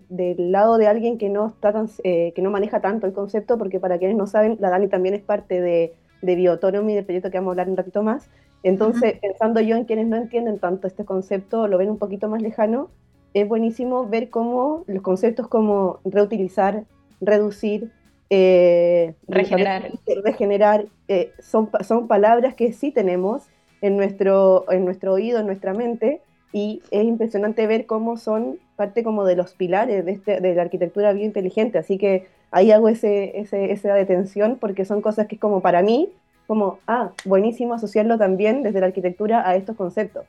del 0.09 0.51
lado 0.51 0.77
de 0.77 0.87
alguien 0.87 1.17
que 1.17 1.29
no, 1.29 1.47
está 1.47 1.71
tan, 1.71 1.87
eh, 2.03 2.33
que 2.35 2.41
no 2.41 2.51
maneja 2.51 2.81
tanto 2.81 3.07
el 3.07 3.13
concepto, 3.13 3.57
porque 3.57 3.79
para 3.79 3.97
quienes 3.97 4.17
no 4.17 4.27
saben, 4.27 4.57
la 4.59 4.71
Dani 4.71 4.89
también 4.89 5.15
es 5.15 5.21
parte 5.21 5.61
de, 5.61 5.93
de 6.21 6.35
Bioautonomy, 6.35 6.95
del 6.95 7.05
proyecto 7.05 7.31
que 7.31 7.37
vamos 7.37 7.49
a 7.49 7.53
hablar 7.53 7.69
un 7.69 7.77
ratito 7.77 8.03
más, 8.03 8.29
entonces, 8.63 9.15
pensando 9.19 9.59
yo 9.59 9.75
en 9.75 9.85
quienes 9.85 10.07
no 10.07 10.17
entienden 10.17 10.59
tanto 10.59 10.87
este 10.87 11.03
concepto, 11.03 11.67
lo 11.67 11.77
ven 11.77 11.89
un 11.89 11.97
poquito 11.97 12.29
más 12.29 12.41
lejano, 12.41 12.89
es 13.33 13.47
buenísimo 13.47 14.07
ver 14.07 14.29
cómo 14.29 14.83
los 14.87 15.01
conceptos 15.01 15.47
como 15.47 15.99
reutilizar, 16.03 16.83
reducir, 17.21 17.91
eh, 18.29 19.15
regenerar, 19.27 19.91
regenerar 20.23 20.85
eh, 21.07 21.31
son, 21.39 21.69
son 21.85 22.07
palabras 22.07 22.55
que 22.55 22.71
sí 22.71 22.91
tenemos 22.91 23.43
en 23.81 23.97
nuestro, 23.97 24.65
en 24.71 24.85
nuestro 24.85 25.13
oído, 25.13 25.39
en 25.39 25.47
nuestra 25.47 25.73
mente, 25.73 26.21
y 26.53 26.83
es 26.91 27.03
impresionante 27.03 27.65
ver 27.65 27.85
cómo 27.85 28.17
son 28.17 28.59
parte 28.75 29.03
como 29.03 29.25
de 29.25 29.35
los 29.35 29.53
pilares 29.53 30.05
de, 30.05 30.11
este, 30.11 30.39
de 30.39 30.53
la 30.53 30.61
arquitectura 30.61 31.13
biointeligente, 31.13 31.77
así 31.77 31.97
que 31.97 32.27
ahí 32.51 32.71
hago 32.71 32.89
ese, 32.89 33.39
ese, 33.39 33.71
esa 33.71 33.93
detención 33.93 34.57
porque 34.59 34.85
son 34.85 35.01
cosas 35.01 35.27
que 35.27 35.35
es 35.35 35.41
como 35.41 35.61
para 35.61 35.81
mí 35.81 36.13
como, 36.51 36.79
ah, 36.85 37.11
buenísimo 37.23 37.73
asociarlo 37.73 38.17
también 38.17 38.61
desde 38.61 38.81
la 38.81 38.87
arquitectura 38.87 39.47
a 39.47 39.55
estos 39.55 39.77
conceptos. 39.77 40.25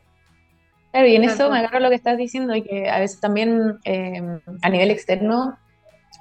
Claro, 0.93 1.09
y 1.09 1.17
en 1.17 1.25
eso 1.25 1.51
me 1.51 1.59
agarro 1.59 1.81
lo 1.81 1.89
que 1.89 1.97
estás 1.97 2.17
diciendo 2.17 2.55
y 2.55 2.63
que 2.63 2.89
a 2.89 3.01
veces 3.01 3.19
también 3.19 3.79
em, 3.83 4.39
a 4.63 4.69
nivel 4.69 4.93
externo 4.93 5.59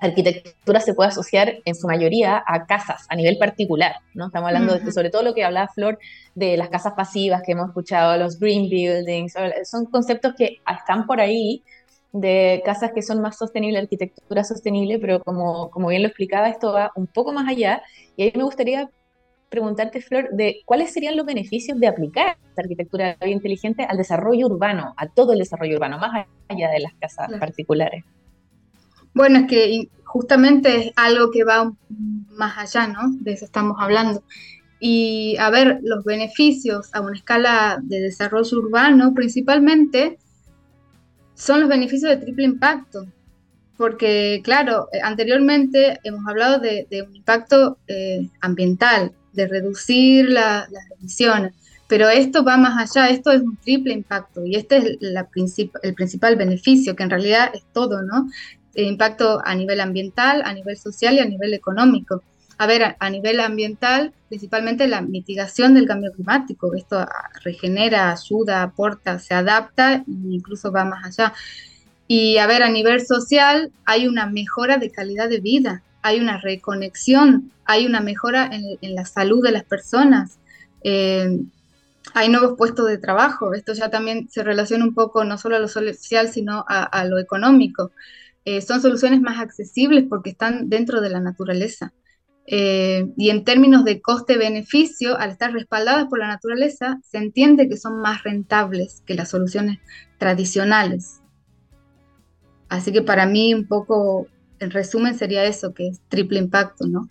arquitectura 0.01 0.79
se 0.79 0.95
puede 0.95 1.09
asociar 1.09 1.53
en 1.65 1.75
su 1.75 1.85
mayoría 1.85 2.43
a 2.47 2.65
casas 2.65 3.05
a 3.09 3.15
nivel 3.15 3.37
particular, 3.37 3.97
¿no? 4.15 4.25
Estamos 4.25 4.47
hablando 4.47 4.79
de 4.79 4.91
sobre 4.91 5.11
todo 5.11 5.21
lo 5.21 5.35
que 5.35 5.43
hablaba 5.43 5.67
Flor 5.67 5.99
de 6.33 6.57
las 6.57 6.69
casas 6.69 6.93
pasivas 6.93 7.43
que 7.45 7.51
hemos 7.51 7.67
escuchado, 7.67 8.17
los 8.17 8.39
green 8.39 8.69
buildings, 8.69 9.33
son 9.65 9.85
conceptos 9.85 10.33
que 10.35 10.61
están 10.79 11.05
por 11.05 11.21
ahí 11.21 11.63
de 12.13 12.61
casas 12.65 12.91
que 12.93 13.01
son 13.01 13.21
más 13.21 13.37
sostenibles, 13.37 13.83
arquitectura 13.83 14.43
sostenible, 14.43 14.99
pero 14.99 15.21
como, 15.21 15.69
como 15.71 15.87
bien 15.87 16.01
lo 16.01 16.09
explicaba, 16.09 16.49
esto 16.49 16.73
va 16.73 16.91
un 16.95 17.07
poco 17.07 17.31
más 17.31 17.47
allá 17.47 17.81
y 18.17 18.23
ahí 18.23 18.33
me 18.35 18.43
gustaría 18.43 18.89
preguntarte, 19.49 20.01
Flor, 20.01 20.29
de 20.31 20.61
cuáles 20.65 20.93
serían 20.93 21.17
los 21.17 21.25
beneficios 21.25 21.77
de 21.77 21.87
aplicar 21.87 22.37
esta 22.49 22.61
arquitectura 22.61 23.17
inteligente 23.25 23.83
al 23.83 23.97
desarrollo 23.97 24.47
urbano, 24.47 24.93
a 24.95 25.07
todo 25.07 25.33
el 25.33 25.39
desarrollo 25.39 25.75
urbano, 25.75 25.99
más 25.99 26.25
allá 26.47 26.69
de 26.69 26.79
las 26.79 26.93
casas 26.93 27.29
particulares. 27.37 28.05
Bueno, 29.13 29.39
es 29.39 29.47
que 29.47 29.89
justamente 30.05 30.87
es 30.87 30.93
algo 30.95 31.31
que 31.31 31.43
va 31.43 31.73
más 32.29 32.57
allá, 32.57 32.87
¿no? 32.87 33.11
De 33.19 33.33
eso 33.33 33.43
estamos 33.43 33.75
hablando. 33.77 34.23
Y 34.79 35.35
a 35.37 35.49
ver, 35.49 35.79
los 35.83 36.05
beneficios 36.05 36.89
a 36.93 37.01
una 37.01 37.15
escala 37.15 37.79
de 37.83 37.99
desarrollo 37.99 38.57
urbano 38.57 39.13
principalmente 39.13 40.17
son 41.41 41.61
los 41.61 41.69
beneficios 41.69 42.11
de 42.11 42.17
triple 42.17 42.45
impacto. 42.45 43.07
Porque, 43.75 44.41
claro, 44.43 44.89
eh, 44.91 44.99
anteriormente 45.01 45.99
hemos 46.03 46.27
hablado 46.27 46.59
de, 46.59 46.85
un 47.07 47.15
impacto 47.15 47.79
eh, 47.87 48.29
ambiental, 48.41 49.11
de 49.33 49.47
reducir 49.47 50.29
las 50.29 50.69
emisiones. 50.99 51.53
Pero 51.87 52.09
esto 52.09 52.43
va 52.43 52.57
más 52.57 52.77
allá, 52.77 53.09
esto 53.09 53.31
es 53.31 53.41
un 53.41 53.57
triple 53.57 53.93
impacto 53.93 54.45
y 54.45 54.55
este 54.55 54.77
es 54.77 54.97
la 55.01 55.27
el 55.81 55.93
principal 55.95 56.35
beneficio, 56.35 56.95
que 56.95 57.03
en 57.03 57.09
realidad 57.09 57.49
es 57.53 57.63
todo, 57.73 58.01
¿no? 58.03 58.29
El 58.75 58.85
impacto 58.85 59.41
a 59.43 59.55
nivel 59.55 59.81
ambiental, 59.81 60.43
a 60.45 60.53
nivel 60.53 60.77
social 60.77 61.15
y 61.15 61.19
a 61.19 61.25
nivel 61.25 61.53
económico. 61.53 62.23
A 62.61 62.67
ver, 62.67 62.95
a, 62.99 63.09
nivel 63.09 63.39
ambiental, 63.39 64.13
principalmente 64.29 64.87
la 64.87 65.01
mitigación 65.01 65.73
del 65.73 65.87
cambio 65.87 66.11
climático. 66.11 66.75
Esto 66.75 66.99
ah, 66.99 67.09
regenera, 67.43 68.11
ayuda, 68.11 68.61
aporta, 68.61 69.17
se 69.19 69.33
adapta 69.33 69.95
e 69.95 70.03
incluso 70.07 70.71
va 70.71 70.85
más 70.85 71.05
allá. 71.05 71.33
Y 72.07 72.37
a 72.37 72.45
ver, 72.45 72.61
a 72.61 72.69
nivel 72.69 73.05
social 73.05 73.71
hay 73.85 74.07
una 74.07 74.27
mejora 74.27 74.77
de 74.77 74.91
calidad 74.91 75.29
de 75.29 75.39
vida 75.39 75.81
hay 76.01 76.19
una 76.19 76.37
reconexión, 76.37 77.51
hay 77.65 77.85
una 77.85 78.01
mejora 78.01 78.49
en, 78.51 78.95
la 78.95 79.05
salud 79.05 79.43
de 79.43 79.51
las 79.51 79.63
personas, 79.63 80.39
eh, 80.83 81.39
hay 82.13 82.29
nuevos 82.29 82.57
puestos 82.57 82.87
de 82.87 82.97
trabajo. 82.97 83.53
Esto 83.53 83.73
ya 83.73 83.89
también 83.89 84.27
se 84.29 84.43
relaciona 84.43 84.83
un 84.83 84.93
poco 84.93 85.23
no 85.23 85.37
solo 85.37 85.55
a 85.55 85.59
lo 85.59 85.67
social, 85.67 86.29
sino 86.29 86.65
a, 86.67 87.05
lo 87.05 87.19
económico. 87.19 87.91
Eh, 88.43 88.61
son 88.61 88.81
soluciones 88.81 89.21
más 89.21 89.39
accesibles 89.39 90.05
porque 90.09 90.31
están 90.31 90.69
dentro 90.69 90.99
de 90.99 91.11
la 91.11 91.19
naturaleza. 91.19 91.93
Eh, 92.53 93.07
y 93.15 93.29
en 93.29 93.45
términos 93.45 93.85
de 93.85 94.01
coste-beneficio, 94.01 95.17
al 95.17 95.31
estar 95.31 95.53
respaldadas 95.53 96.07
por 96.07 96.19
la 96.19 96.27
naturaleza, 96.27 96.99
se 97.01 97.17
entiende 97.17 97.69
que 97.69 97.77
son 97.77 98.01
más 98.01 98.23
rentables 98.23 99.01
que 99.05 99.15
las 99.15 99.29
soluciones 99.29 99.79
tradicionales. 100.17 101.21
Así 102.67 102.91
que 102.91 103.03
para 103.03 103.25
mí 103.25 103.53
un 103.53 103.67
poco 103.69 104.27
en 104.59 104.69
resumen 104.69 105.17
sería 105.17 105.45
eso, 105.45 105.73
que 105.73 105.87
es 105.87 106.01
triple 106.09 106.39
impacto, 106.39 106.87
¿no? 106.87 107.07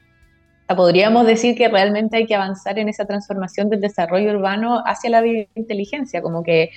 Podríamos 0.77 1.27
decir 1.27 1.57
que 1.57 1.69
realmente 1.69 2.19
hay 2.19 2.27
que 2.27 2.35
avanzar 2.35 2.79
en 2.79 2.91
esa 2.91 3.07
transformación 3.07 3.71
del 3.71 3.81
desarrollo 3.81 4.33
urbano 4.33 4.83
hacia 4.85 5.09
la 5.09 5.23
biointeligencia, 5.23 6.21
como 6.21 6.43
que 6.43 6.71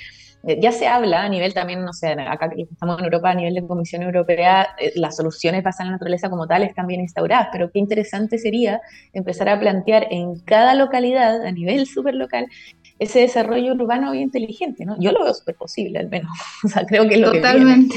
ya 0.44 0.72
se 0.74 0.88
habla 0.88 1.24
a 1.24 1.30
nivel 1.30 1.54
también, 1.54 1.86
no 1.86 1.94
sé, 1.94 2.12
acá 2.12 2.50
que 2.50 2.64
estamos 2.64 3.00
en 3.00 3.06
Europa, 3.06 3.30
a 3.30 3.36
nivel 3.36 3.54
de 3.54 3.66
Comisión 3.66 4.04
Europea, 4.04 4.68
eh, 4.78 4.92
las 4.96 5.16
soluciones 5.16 5.64
basadas 5.64 5.86
en 5.86 5.88
la 5.88 5.92
naturaleza 5.94 6.30
como 6.30 6.48
tal 6.48 6.64
están 6.64 6.86
bien 6.86 7.00
instauradas, 7.00 7.48
pero 7.52 7.72
qué 7.72 7.80
interesante 7.80 8.38
sería 8.38 8.82
empezar 9.14 9.48
a 9.48 9.58
plantear 9.58 10.08
en 10.12 10.40
cada 10.42 10.76
localidad, 10.76 11.46
a 11.46 11.52
nivel 11.52 11.86
súper 11.86 12.16
local, 12.16 12.48
ese 13.00 13.22
desarrollo 13.22 13.74
urbano 13.74 14.12
biointeligente, 14.12 14.86
¿no? 14.86 15.00
Yo 15.00 15.14
lo 15.14 15.24
veo 15.24 15.34
súper 15.34 15.56
posible, 15.56 16.00
al 16.00 16.10
menos. 16.10 16.32
o 16.66 16.68
sea, 16.68 16.86
creo 16.86 17.08
que 17.08 17.16
es 17.16 17.22
lo 17.22 17.32
Totalmente. 17.32 17.96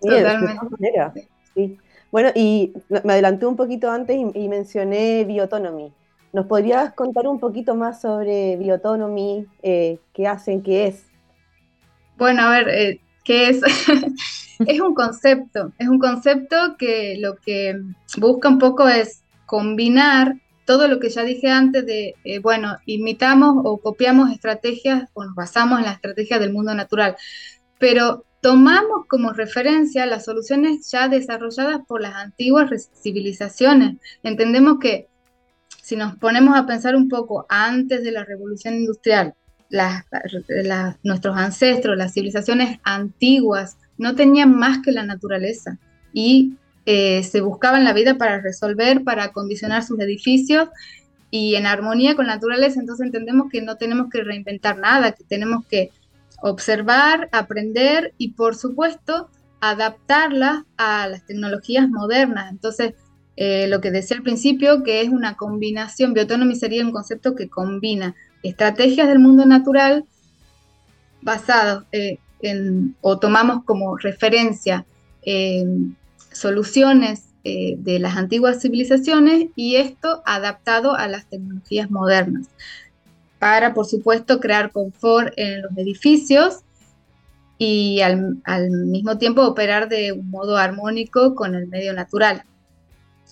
que 0.00 0.08
Totalmente. 0.08 1.28
Sí. 1.54 1.78
Bueno, 2.10 2.30
y 2.34 2.72
me 2.88 3.12
adelanté 3.12 3.46
un 3.46 3.56
poquito 3.56 3.90
antes 3.90 4.16
y, 4.16 4.48
mencioné 4.48 5.24
Bioautonomy. 5.24 5.92
¿Nos 6.32 6.46
podrías 6.46 6.94
contar 6.94 7.26
un 7.26 7.40
poquito 7.40 7.74
más 7.74 8.00
sobre 8.00 8.56
Bioautonomy? 8.56 9.46
Eh, 9.62 9.98
¿Qué 10.14 10.26
hacen? 10.26 10.62
¿Qué 10.62 10.86
es? 10.86 11.06
Bueno, 12.16 12.42
a 12.42 12.50
ver, 12.50 12.68
eh, 12.68 13.00
¿qué 13.24 13.50
es? 13.50 13.60
es 14.66 14.80
un 14.80 14.94
concepto, 14.94 15.72
es 15.78 15.88
un 15.88 15.98
concepto 15.98 16.76
que 16.78 17.16
lo 17.20 17.36
que 17.36 17.78
busca 18.18 18.48
un 18.48 18.58
poco 18.58 18.88
es 18.88 19.22
combinar 19.44 20.36
todo 20.64 20.88
lo 20.88 20.98
que 20.98 21.10
ya 21.10 21.22
dije 21.22 21.48
antes 21.48 21.86
de, 21.86 22.16
eh, 22.24 22.40
bueno, 22.40 22.78
imitamos 22.86 23.56
o 23.64 23.78
copiamos 23.78 24.32
estrategias 24.32 25.08
o 25.14 25.24
nos 25.24 25.34
basamos 25.34 25.78
en 25.78 25.84
las 25.84 25.94
estrategias 25.96 26.40
del 26.40 26.52
mundo 26.52 26.74
natural, 26.74 27.16
pero 27.78 28.24
tomamos 28.40 29.06
como 29.08 29.32
referencia 29.32 30.06
las 30.06 30.24
soluciones 30.24 30.90
ya 30.90 31.08
desarrolladas 31.08 31.80
por 31.86 32.00
las 32.00 32.14
antiguas 32.14 32.90
civilizaciones. 33.00 33.96
Entendemos 34.22 34.78
que 34.80 35.08
si 35.82 35.96
nos 35.96 36.16
ponemos 36.16 36.56
a 36.56 36.66
pensar 36.66 36.96
un 36.96 37.08
poco 37.08 37.46
antes 37.48 38.02
de 38.02 38.10
la 38.10 38.24
revolución 38.24 38.74
industrial, 38.74 39.34
nuestros 41.02 41.36
ancestros, 41.36 41.96
las 41.96 42.12
civilizaciones 42.12 42.78
antiguas, 42.84 43.76
no 43.98 44.14
tenían 44.14 44.54
más 44.54 44.78
que 44.82 44.92
la 44.92 45.04
naturaleza. 45.04 45.78
Y 46.12 46.54
eh, 46.84 47.22
se 47.24 47.40
buscaban 47.40 47.84
la 47.84 47.92
vida 47.92 48.16
para 48.16 48.40
resolver, 48.40 49.02
para 49.02 49.24
acondicionar 49.24 49.82
sus 49.82 49.98
edificios 50.00 50.68
y 51.30 51.56
en 51.56 51.66
armonía 51.66 52.14
con 52.14 52.26
la 52.26 52.34
naturaleza, 52.34 52.78
entonces 52.78 53.06
entendemos 53.06 53.50
que 53.50 53.60
no 53.60 53.76
tenemos 53.76 54.08
que 54.10 54.22
reinventar 54.22 54.78
nada, 54.78 55.12
que 55.12 55.24
tenemos 55.24 55.66
que 55.66 55.90
observar, 56.40 57.28
aprender 57.32 58.14
y 58.18 58.32
por 58.32 58.54
supuesto 58.54 59.28
adaptarla 59.60 60.64
a 60.76 61.08
las 61.08 61.26
tecnologías 61.26 61.88
modernas. 61.88 62.52
Entonces, 62.52 62.94
eh, 63.36 63.66
lo 63.68 63.80
que 63.80 63.90
decía 63.90 64.16
al 64.16 64.22
principio, 64.22 64.82
que 64.82 65.02
es 65.02 65.08
una 65.08 65.34
combinación, 65.34 66.14
bioautonomy 66.14 66.54
sería 66.54 66.84
un 66.84 66.92
concepto 66.92 67.34
que 67.34 67.48
combina 67.48 68.14
estrategias 68.48 69.08
del 69.08 69.18
mundo 69.18 69.46
natural 69.46 70.04
basados 71.22 71.84
eh, 71.92 72.18
en, 72.40 72.96
o 73.00 73.18
tomamos 73.18 73.64
como 73.64 73.96
referencia 73.96 74.86
soluciones 76.30 77.26
eh, 77.48 77.76
de 77.78 78.00
las 78.00 78.16
antiguas 78.16 78.60
civilizaciones 78.60 79.50
y 79.54 79.76
esto 79.76 80.20
adaptado 80.26 80.96
a 80.96 81.06
las 81.06 81.26
tecnologías 81.26 81.90
modernas 81.92 82.48
para, 83.38 83.72
por 83.72 83.86
supuesto, 83.86 84.40
crear 84.40 84.72
confort 84.72 85.32
en 85.36 85.62
los 85.62 85.70
edificios 85.76 86.64
y 87.56 88.00
al, 88.00 88.40
mismo 88.70 89.16
tiempo 89.18 89.42
operar 89.42 89.88
de 89.88 90.10
un 90.10 90.28
modo 90.28 90.56
armónico 90.56 91.36
con 91.36 91.54
el 91.54 91.68
medio 91.68 91.92
natural. 91.92 92.42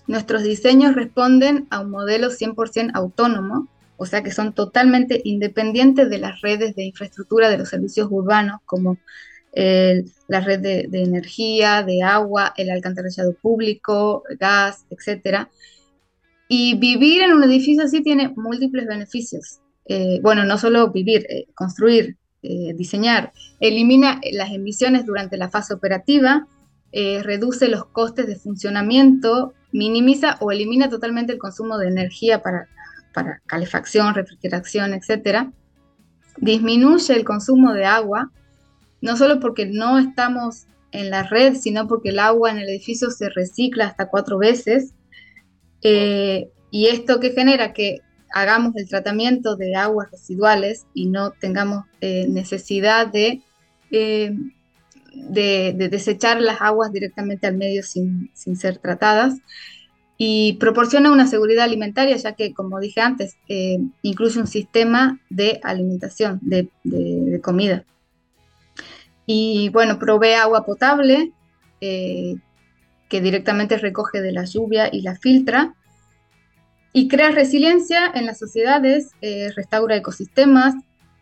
Nuestros 0.07 0.45
diseños 0.45 0.95
responden 0.95 1.67
a 1.71 1.81
un 1.81 1.91
modelo 1.91 2.29
100% 2.29 2.93
autónomo, 2.95 3.67
o 3.97 4.07
sea 4.07 4.23
que 4.23 4.31
son 4.31 4.55
totalmente 4.55 5.21
independientes 5.25 6.11
de 6.11 6.19
las 6.19 6.41
redes 6.41 6.75
de 6.75 6.85
infraestructura 6.85 7.49
de 7.49 7.59
los 7.59 7.69
servicios 7.69 8.09
urbanos, 8.11 8.61
como 8.65 8.99
la 9.57 10.41
red 10.41 10.59
de, 10.59 10.89
energía, 10.93 11.85
de 11.85 12.03
agua, 12.03 12.53
el 12.57 12.71
alcantarillado 12.71 13.35
público, 13.35 14.25
gas, 14.41 14.85
etc. 14.91 15.47
Y 16.49 16.77
vivir 16.79 17.23
en 17.23 17.33
un 17.33 17.45
edificio 17.45 17.85
así 17.85 18.03
tiene 18.03 18.33
múltiples 18.37 18.87
beneficios. 18.87 19.61
Eh, 19.87 20.19
bueno, 20.23 20.45
no 20.45 20.59
solo 20.59 20.91
vivir, 20.91 21.27
eh, 21.29 21.47
construir, 21.55 22.17
eh, 22.43 22.73
diseñar, 22.75 23.33
elimina 23.61 24.21
las 24.33 24.51
emisiones 24.53 25.07
durante 25.07 25.37
la 25.37 25.51
fase 25.51 25.75
operativa, 25.75 26.47
reduce 27.23 27.67
los 27.67 27.87
costes 27.87 28.29
de 28.29 28.37
funcionamiento, 28.37 29.53
minimiza 29.73 30.37
o 30.41 30.53
elimina 30.53 30.89
totalmente 30.89 31.33
el 31.33 31.41
consumo 31.41 31.77
de 31.77 31.89
energía 31.89 32.41
para, 32.41 32.69
para 33.15 33.41
calefacción, 33.47 34.15
refrigeración, 34.15 34.93
etc. 34.93 35.49
Disminuye 36.37 37.15
el 37.15 37.25
consumo 37.25 37.73
de 37.73 37.87
agua, 37.87 38.31
no 39.01 39.17
solo 39.17 39.41
porque 39.41 39.67
no 39.67 39.99
estamos 39.99 40.67
en 40.93 41.11
la 41.11 41.23
red, 41.23 41.57
sino 41.57 41.89
porque 41.89 42.11
el 42.11 42.19
agua 42.19 42.51
en 42.51 42.59
el 42.59 42.69
edificio 42.69 43.11
se 43.11 43.31
recicla 43.31 43.87
hasta 43.87 44.09
cuatro 44.09 44.39
veces. 44.39 44.93
Eh, 45.83 46.51
y 46.71 46.87
esto 46.87 47.21
que 47.21 47.31
genera 47.31 47.73
que 47.73 48.01
hagamos 48.35 48.75
el 48.77 48.89
tratamiento 48.89 49.57
de 49.57 49.77
aguas 49.77 50.11
residuales 50.11 50.87
y 50.93 51.07
no 51.07 51.31
tengamos 51.31 51.85
eh, 52.01 52.27
necesidad 52.29 53.07
de, 53.07 53.43
eh, 53.93 54.37
de, 55.15 55.89
desechar 55.89 56.41
las 56.41 56.61
aguas 56.61 56.93
directamente 56.93 57.47
al 57.47 57.57
medio 57.57 57.83
sin, 57.85 58.31
ser 58.35 58.79
tratadas. 58.79 59.35
Y 60.17 60.55
proporciona 60.55 61.11
una 61.11 61.27
seguridad 61.27 61.65
alimentaria, 61.65 62.17
ya 62.17 62.35
que, 62.35 62.55
como 62.55 62.79
dije 62.79 63.01
antes, 63.01 63.37
incluye 64.03 64.39
un 64.39 64.47
sistema 64.47 65.21
de 65.29 65.61
alimentación, 65.65 66.39
de 66.43 66.69
comida. 67.43 67.85
Y 69.27 69.71
bueno, 69.71 69.99
provee 69.99 70.35
agua 70.35 70.65
potable 70.65 71.33
eh, 71.81 72.37
que 73.09 73.21
directamente 73.21 73.79
recoge 73.79 74.21
de 74.21 74.33
la 74.33 74.45
lluvia 74.45 74.89
y 74.93 75.03
la 75.03 75.17
filtra. 75.17 75.75
Y 76.93 77.09
crea 77.09 77.31
resiliencia 77.31 78.11
en 78.15 78.27
las 78.27 78.39
sociedades, 78.39 79.11
eh, 79.21 79.51
restaura 79.55 79.97
ecosistemas 79.97 80.75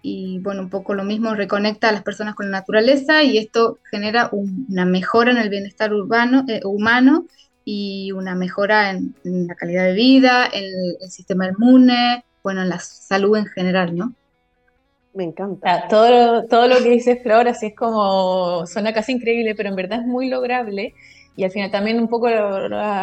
y 0.02 0.40
bueno, 0.40 0.62
un 0.62 0.70
poco 0.70 0.94
lo 0.94 1.04
mismo, 1.04 1.34
reconecta 1.34 1.88
a 1.88 1.92
las 1.92 2.02
personas 2.02 2.34
con 2.34 2.50
la 2.50 2.58
naturaleza 2.58 3.22
y 3.22 3.38
esto 3.38 3.78
genera 3.90 4.28
una 4.32 4.84
mejora 4.84 5.30
en 5.30 5.38
el 5.38 5.48
bienestar 5.48 5.94
urbano, 5.94 6.44
eh, 6.48 6.60
humano 6.64 7.26
y 7.64 8.12
una 8.12 8.34
mejora 8.34 8.90
en, 8.90 9.14
la 9.24 9.54
calidad 9.54 9.84
de 9.84 9.94
vida, 9.94 10.46
en 10.52 10.64
el, 10.64 10.96
el 11.00 11.10
sistema 11.10 11.48
inmune, 11.48 12.24
bueno, 12.42 12.62
en 12.62 12.68
la 12.68 12.78
salud 12.78 13.36
en 13.36 13.46
general, 13.46 13.96
¿no? 13.96 14.14
Me 15.14 15.24
encanta. 15.24 15.88
todo, 15.88 16.10
lo, 16.10 16.46
todo 16.46 16.68
lo 16.68 16.76
que 16.76 16.88
dice 16.88 17.16
Flor, 17.16 17.46
así 17.46 17.66
es 17.66 17.76
como, 17.76 18.66
suena 18.66 18.94
casi 18.94 19.12
increíble, 19.12 19.54
pero 19.54 19.68
en 19.68 19.76
verdad 19.76 20.00
es 20.00 20.06
muy 20.06 20.28
lograble. 20.28 20.94
Y 21.36 21.44
al 21.44 21.50
final 21.50 21.70
también 21.70 21.98
un 21.98 22.08
poco 22.08 22.28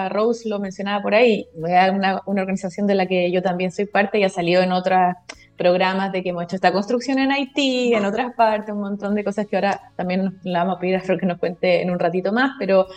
Rose 0.10 0.48
lo 0.48 0.60
mencionaba 0.60 1.02
por 1.02 1.16
ahí, 1.16 1.48
una, 1.56 2.22
una 2.26 2.42
organización 2.42 2.86
de 2.86 2.96
la 2.96 3.08
que 3.08 3.32
yo 3.32 3.42
también 3.42 3.72
soy 3.72 3.86
parte 3.86 4.20
y 4.20 4.24
ha 4.24 4.30
salido 4.30 4.62
en 4.62 4.72
otros 4.72 5.16
programas 5.58 6.12
de 6.12 6.22
que 6.22 6.30
hemos 6.30 6.44
hecho 6.44 6.56
esta 6.56 6.72
construcción 6.72 7.20
en 7.20 7.32
Haití, 7.32 7.94
en 7.94 8.06
otras 8.06 8.34
partes, 8.36 8.74
un 8.74 8.82
montón 8.82 9.16
de 9.16 9.24
cosas 9.24 9.48
que 9.48 9.58
ahora 9.58 9.82
también 9.96 10.40
la 10.44 10.60
vamos 10.60 10.78
a 10.78 10.80
pedir 10.80 10.96
a 10.96 11.02
Flor 11.02 11.20
que 11.20 11.26
nos 11.26 11.40
cuente 11.40 11.82
en 11.82 11.90
un 11.90 12.00
ratito 12.00 12.32
más, 12.32 12.52
pero 12.60 12.88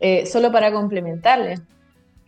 eh, 0.00 0.26
solo 0.26 0.50
para 0.50 0.72
complementarle. 0.72 1.56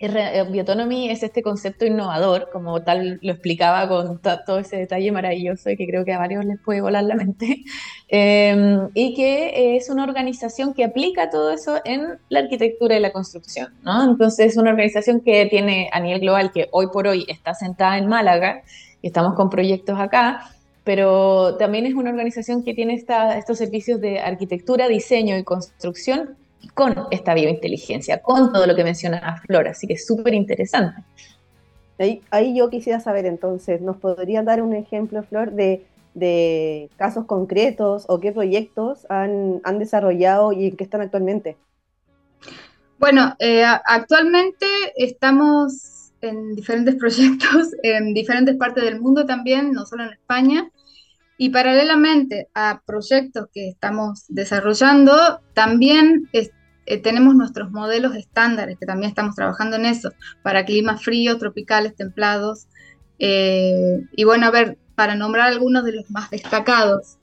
Eh, 0.04 0.44
Biotonomy 0.50 1.10
es 1.10 1.22
este 1.22 1.42
concepto 1.42 1.86
innovador, 1.86 2.48
como 2.52 2.82
tal 2.82 3.20
lo 3.22 3.32
explicaba 3.32 3.88
con 3.88 4.20
todo 4.20 4.58
ese 4.58 4.76
detalle 4.76 5.12
maravilloso 5.12 5.70
y 5.70 5.76
que 5.76 5.86
creo 5.86 6.04
que 6.04 6.12
a 6.12 6.18
varios 6.18 6.44
les 6.44 6.58
puede 6.60 6.80
volar 6.80 7.04
la 7.04 7.14
mente, 7.14 7.62
em, 8.08 8.88
y 8.94 9.14
que 9.14 9.76
es 9.76 9.88
una 9.90 10.02
organización 10.02 10.74
que 10.74 10.82
aplica 10.82 11.30
todo 11.30 11.52
eso 11.52 11.80
en 11.84 12.18
la 12.30 12.40
arquitectura 12.40 12.96
y 12.96 13.00
la 13.00 13.12
construcción. 13.12 13.72
¿no? 13.84 14.02
Entonces 14.10 14.46
es 14.52 14.56
una 14.56 14.70
organización 14.70 15.20
que 15.20 15.46
tiene 15.46 15.88
a 15.92 16.00
nivel 16.00 16.20
global, 16.20 16.50
que 16.50 16.68
hoy 16.72 16.88
por 16.92 17.06
hoy 17.06 17.24
está 17.28 17.54
sentada 17.54 17.96
en 17.96 18.08
Málaga, 18.08 18.64
y 19.02 19.06
estamos 19.06 19.34
con 19.34 19.50
proyectos 19.50 20.00
acá, 20.00 20.50
pero 20.82 21.56
también 21.58 21.86
es 21.86 21.94
una 21.94 22.10
organización 22.10 22.64
que 22.64 22.74
tiene 22.74 22.94
estos 22.94 23.56
servicios 23.56 24.00
de 24.00 24.18
arquitectura, 24.18 24.88
diseño 24.88 25.36
y 25.36 25.44
construcción 25.44 26.41
con 26.74 26.94
esta 27.10 27.34
biointeligencia, 27.34 28.22
con 28.22 28.52
todo 28.52 28.66
lo 28.66 28.74
que 28.74 28.84
menciona 28.84 29.42
Flor, 29.46 29.68
así 29.68 29.86
que 29.86 29.94
es 29.94 30.06
súper 30.06 30.34
interesante. 30.34 31.02
Ahí, 32.30 32.56
yo 32.56 32.68
quisiera 32.68 32.98
saber 32.98 33.26
entonces, 33.26 33.80
¿nos 33.80 33.96
podrían 33.96 34.44
dar 34.44 34.60
un 34.62 34.74
ejemplo, 34.74 35.22
Flor, 35.22 35.52
de, 35.52 36.90
casos 36.96 37.26
concretos 37.26 38.04
o 38.08 38.18
qué 38.18 38.32
proyectos 38.32 39.06
han, 39.08 39.60
desarrollado 39.78 40.52
y 40.52 40.66
en 40.66 40.76
qué 40.76 40.84
están 40.84 41.00
actualmente? 41.00 41.56
Bueno, 42.98 43.34
eh, 43.38 43.64
actualmente 43.64 44.66
estamos 44.96 46.12
en 46.20 46.54
diferentes 46.54 46.94
proyectos 46.98 47.68
en 47.82 48.14
diferentes 48.14 48.56
partes 48.56 48.84
del 48.84 49.00
mundo 49.00 49.24
también, 49.26 49.72
no 49.72 49.86
solo 49.86 50.04
en 50.04 50.12
España. 50.12 50.70
Y 51.42 51.50
paralelamente 51.50 52.46
a 52.54 52.82
proyectos 52.86 53.48
que 53.52 53.68
estamos 53.68 54.26
desarrollando, 54.28 55.40
también 55.54 56.28
eh, 56.32 56.98
tenemos 56.98 57.34
nuestros 57.34 57.72
modelos 57.72 58.14
estándares, 58.14 58.78
que 58.78 58.86
también 58.86 59.08
estamos 59.08 59.34
trabajando 59.34 59.74
en 59.74 59.86
eso, 59.86 60.12
para 60.44 60.64
climas 60.64 61.02
fríos, 61.02 61.38
tropicales, 61.38 61.96
templados. 61.96 62.68
Eh, 63.18 64.06
y 64.16 64.22
bueno, 64.22 64.46
a 64.46 64.52
ver, 64.52 64.78
para 64.94 65.16
nombrar 65.16 65.48
algunos 65.48 65.82
de 65.84 65.90
los 65.90 66.08
más 66.12 66.30
destacados. 66.30 67.18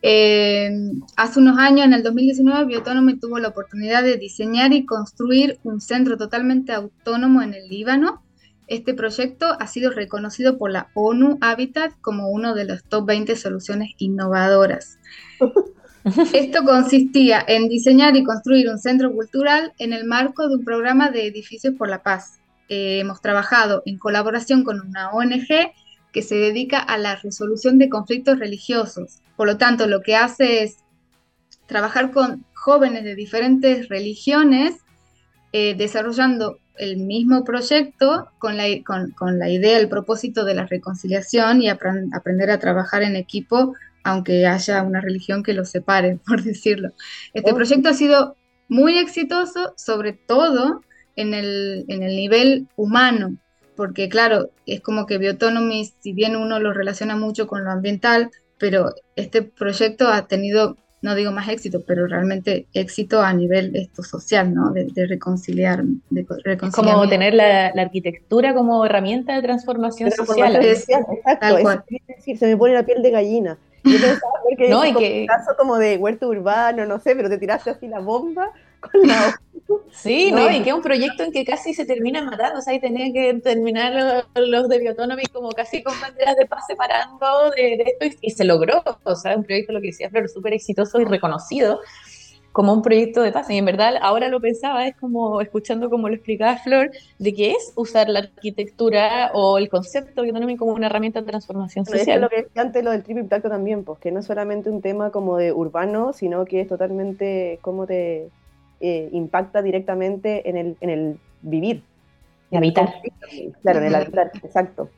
Eh, 0.00 0.70
hace 1.18 1.38
unos 1.38 1.58
años, 1.58 1.84
en 1.84 1.92
el 1.92 2.02
2019, 2.02 2.64
Biotónomo 2.64 3.18
tuvo 3.20 3.38
la 3.40 3.48
oportunidad 3.48 4.02
de 4.02 4.16
diseñar 4.16 4.72
y 4.72 4.86
construir 4.86 5.58
un 5.64 5.82
centro 5.82 6.16
totalmente 6.16 6.72
autónomo 6.72 7.42
en 7.42 7.52
el 7.52 7.68
Líbano, 7.68 8.23
este 8.66 8.94
proyecto 8.94 9.56
ha 9.60 9.66
sido 9.66 9.90
reconocido 9.90 10.58
por 10.58 10.70
la 10.70 10.88
ONU 10.94 11.38
Habitat 11.40 11.92
como 12.00 12.30
uno 12.30 12.54
de 12.54 12.64
los 12.64 12.84
top 12.84 13.06
20 13.06 13.36
soluciones 13.36 13.90
innovadoras. 13.98 14.98
Esto 16.34 16.64
consistía 16.64 17.42
en 17.46 17.68
diseñar 17.68 18.16
y 18.16 18.24
construir 18.24 18.68
un 18.68 18.78
centro 18.78 19.12
cultural 19.12 19.72
en 19.78 19.92
el 19.92 20.04
marco 20.04 20.48
de 20.48 20.56
un 20.56 20.64
programa 20.64 21.10
de 21.10 21.26
edificios 21.26 21.74
por 21.74 21.88
la 21.88 22.02
paz. 22.02 22.40
Eh, 22.68 22.98
hemos 23.00 23.20
trabajado 23.20 23.82
en 23.86 23.98
colaboración 23.98 24.64
con 24.64 24.80
una 24.80 25.10
ONG 25.10 25.72
que 26.12 26.22
se 26.22 26.36
dedica 26.36 26.78
a 26.78 26.98
la 26.98 27.16
resolución 27.16 27.78
de 27.78 27.88
conflictos 27.88 28.38
religiosos. 28.38 29.20
Por 29.36 29.46
lo 29.46 29.56
tanto, 29.56 29.86
lo 29.86 30.00
que 30.02 30.14
hace 30.14 30.62
es 30.62 30.76
trabajar 31.66 32.12
con 32.12 32.44
jóvenes 32.54 33.04
de 33.04 33.14
diferentes 33.14 33.88
religiones, 33.88 34.76
eh, 35.52 35.74
desarrollando 35.76 36.58
el 36.78 36.96
mismo 36.98 37.44
proyecto 37.44 38.30
con 38.38 38.56
la, 38.56 38.64
con, 38.84 39.38
la 39.38 39.48
idea, 39.48 39.78
el 39.78 39.88
propósito 39.88 40.44
de 40.44 40.54
la 40.54 40.66
reconciliación 40.66 41.62
y 41.62 41.68
aprender 41.68 42.50
a 42.50 42.58
trabajar 42.58 43.02
en 43.02 43.16
equipo, 43.16 43.74
aunque 44.02 44.46
haya 44.46 44.82
una 44.82 45.00
religión 45.00 45.42
que 45.42 45.54
los 45.54 45.70
separe, 45.70 46.18
por 46.26 46.42
decirlo. 46.42 46.92
Este 47.32 47.52
oh. 47.52 47.54
proyecto 47.54 47.88
ha 47.88 47.94
sido 47.94 48.36
muy 48.68 48.98
exitoso, 48.98 49.74
sobre 49.76 50.12
todo 50.12 50.82
en 51.16 51.34
el, 51.34 51.84
en 51.88 52.02
el 52.02 52.16
nivel 52.16 52.66
humano, 52.76 53.36
porque 53.76 54.08
claro, 54.08 54.50
es 54.66 54.80
como 54.80 55.06
que 55.06 55.18
Biotonomy, 55.18 55.92
si 56.00 56.12
bien 56.12 56.36
uno 56.36 56.60
lo 56.60 56.72
relaciona 56.72 57.16
mucho 57.16 57.46
con 57.46 57.64
lo 57.64 57.70
ambiental, 57.70 58.30
pero 58.58 58.94
este 59.16 59.42
proyecto 59.42 60.08
ha 60.08 60.26
tenido 60.26 60.76
no 61.04 61.14
digo 61.14 61.32
más 61.32 61.50
éxito, 61.50 61.84
pero 61.86 62.06
realmente 62.06 62.66
éxito 62.72 63.20
a 63.20 63.30
nivel 63.34 63.76
esto 63.76 64.02
social, 64.02 64.54
¿no? 64.54 64.70
De, 64.70 65.06
reconciliar. 65.06 65.84
De 66.08 66.26
como 66.72 67.06
tener 67.10 67.34
la, 67.34 67.66
arquitectura 67.66 68.54
como 68.54 68.82
herramienta 68.86 69.34
de 69.34 69.42
transformación 69.42 70.10
social. 70.10 70.56
exacto, 70.64 71.56
decir, 72.08 72.38
se 72.38 72.46
me 72.46 72.56
pone 72.56 72.72
la 72.72 72.86
piel 72.86 73.02
de 73.02 73.10
gallina. 73.10 73.58
Yo 73.84 73.92
pensaba 74.00 74.32
que 74.56 74.68
no, 74.70 74.86
y 74.86 74.94
que... 74.94 75.26
caso 75.26 75.50
como 75.58 75.76
de 75.76 75.98
huerto 75.98 76.26
urbano, 76.28 76.86
no 76.86 76.98
sé, 76.98 77.14
pero 77.14 77.28
te 77.28 77.36
tiraste 77.36 77.68
así 77.68 77.86
la 77.86 78.00
bomba 78.00 78.50
con 78.80 79.06
la 79.06 79.38
Sí, 79.90 80.30
no, 80.32 80.50
y 80.50 80.62
que 80.62 80.70
es 80.70 80.74
un 80.74 80.82
proyecto 80.82 81.22
en 81.22 81.32
que 81.32 81.44
casi 81.44 81.72
se 81.72 81.86
termina 81.86 82.22
matando, 82.22 82.58
o 82.58 82.62
sea, 82.62 82.74
y 82.74 82.80
tenía 82.80 83.12
que 83.12 83.40
terminar 83.40 84.26
los, 84.34 84.68
de 84.68 84.78
Biotonomy 84.78 85.24
como 85.32 85.50
casi 85.50 85.82
con 85.82 85.98
banderas 86.00 86.36
de 86.36 86.46
paz 86.46 86.64
separando 86.66 87.50
de, 87.56 87.96
esto, 88.00 88.18
y, 88.20 88.30
se 88.30 88.44
logró, 88.44 88.82
o 89.04 89.14
sea, 89.14 89.36
un 89.36 89.44
proyecto, 89.44 89.72
lo 89.72 89.80
que 89.80 89.88
decía 89.88 90.10
Flor, 90.10 90.28
súper 90.28 90.52
exitoso 90.52 91.00
y 91.00 91.04
reconocido 91.04 91.80
como 92.52 92.72
un 92.72 92.82
proyecto 92.82 93.22
de 93.22 93.32
paz, 93.32 93.50
y 93.50 93.56
en 93.56 93.64
verdad 93.64 93.94
ahora 94.00 94.28
lo 94.28 94.40
pensaba, 94.40 94.86
es 94.86 94.94
como, 94.96 95.40
escuchando 95.40 95.90
como 95.90 96.08
lo 96.08 96.14
explicaba 96.14 96.56
Flor, 96.58 96.90
de 97.18 97.34
que 97.34 97.52
es 97.52 97.72
usar 97.74 98.08
la 98.08 98.20
arquitectura 98.20 99.30
o 99.32 99.58
el 99.58 99.68
concepto 99.68 100.22
Biotonomy 100.22 100.56
como 100.56 100.72
una 100.72 100.86
herramienta 100.86 101.20
de 101.20 101.26
transformación 101.26 101.86
social. 101.86 102.16
es 102.16 102.20
lo 102.20 102.28
que 102.28 102.42
decía 102.42 102.62
antes 102.62 102.84
lo 102.84 102.90
del 102.90 103.02
triple 103.02 103.22
impacto 103.22 103.48
también, 103.48 103.84
pues 103.84 103.98
que 103.98 104.12
no 104.12 104.20
es 104.20 104.26
solamente 104.26 104.70
un 104.70 104.82
tema 104.82 105.10
como 105.10 105.36
de 105.36 105.52
urbano, 105.52 106.12
sino 106.12 106.44
que 106.44 106.60
es 106.60 106.68
totalmente 106.68 107.58
como 107.62 107.86
te 107.86 108.28
eh, 108.86 109.08
impacta 109.12 109.62
directamente 109.62 110.46
en 110.46 110.58
el, 110.58 110.76
en 110.82 110.90
el 110.90 111.18
vivir. 111.40 111.82
Y 112.50 112.56
habitar. 112.58 112.92
Claro, 113.62 113.78
en 113.78 113.86
el 113.86 113.94
habitar, 113.94 114.30
exacto. 114.42 114.90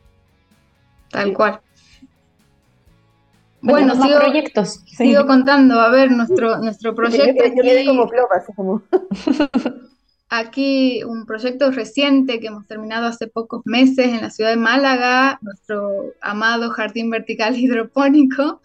tal 1.11 1.33
cual. 1.33 1.61
Bueno, 3.61 3.95
sigo, 3.95 4.19
proyectos. 4.19 4.81
Sigo 4.87 5.25
contando, 5.27 5.79
a 5.79 5.89
ver, 5.91 6.11
nuestro, 6.11 6.59
nuestro 6.59 6.97
proyecto. 6.97 7.45
Yo, 7.45 7.63
aquí, 7.63 7.87
como 7.87 8.11
como. 8.57 8.83
aquí 10.29 11.05
un 11.05 11.25
proyecto 11.25 11.71
reciente 11.71 12.41
que 12.41 12.49
hemos 12.49 12.67
terminado 12.67 13.07
hace 13.07 13.29
pocos 13.29 13.63
meses 13.67 14.09
en 14.09 14.21
la 14.21 14.31
ciudad 14.31 14.51
de 14.51 14.57
Málaga, 14.57 15.39
nuestro 15.43 16.13
amado 16.21 16.71
jardín 16.71 17.09
vertical 17.09 17.57
hidropónico. 17.59 18.61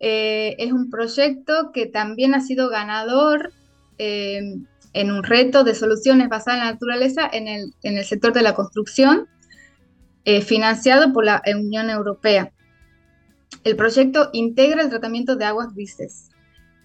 Eh, 0.00 0.56
es 0.58 0.70
un 0.70 0.90
proyecto 0.90 1.72
que 1.72 1.86
también 1.86 2.34
ha 2.34 2.42
sido 2.42 2.68
ganador 2.68 3.52
eh, 3.98 4.40
en 4.92 5.10
un 5.10 5.22
reto 5.24 5.64
de 5.64 5.74
soluciones 5.74 6.28
basadas 6.28 6.60
en 6.60 6.66
la 6.66 6.72
naturaleza 6.72 7.28
en 7.32 7.48
el, 7.48 7.74
en 7.82 7.98
el 7.98 8.04
sector 8.04 8.32
de 8.32 8.42
la 8.42 8.54
construcción, 8.54 9.28
eh, 10.24 10.40
financiado 10.40 11.12
por 11.12 11.24
la 11.24 11.42
Unión 11.46 11.90
Europea. 11.90 12.52
El 13.62 13.76
proyecto 13.76 14.30
integra 14.32 14.82
el 14.82 14.88
tratamiento 14.88 15.36
de 15.36 15.44
aguas 15.44 15.74
grises. 15.74 16.30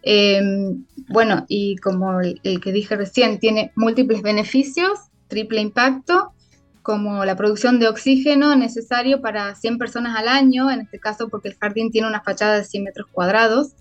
Em, 0.02 0.86
bueno, 1.08 1.46
y 1.48 1.76
como 1.78 2.20
el, 2.22 2.40
que 2.62 2.72
dije 2.72 2.96
recién, 2.96 3.40
tiene 3.40 3.72
múltiples 3.76 4.22
beneficios, 4.22 5.00
triple 5.28 5.62
impacto, 5.62 6.34
como 6.82 7.26
la 7.26 7.36
producción 7.36 7.80
de 7.80 7.88
oxígeno 7.88 8.56
necesario 8.56 9.22
para 9.22 9.56
100 9.56 9.78
personas 9.78 10.18
al 10.18 10.28
año, 10.28 10.72
en 10.72 10.82
este 10.82 11.00
caso 11.00 11.30
porque 11.30 11.50
el 11.50 11.58
jardín 11.58 11.92
tiene 11.92 12.08
una 12.08 12.22
fachada 12.22 12.56
de 12.56 12.64
100 12.64 12.84
metros 12.84 13.08
cuadrados, 13.12 13.74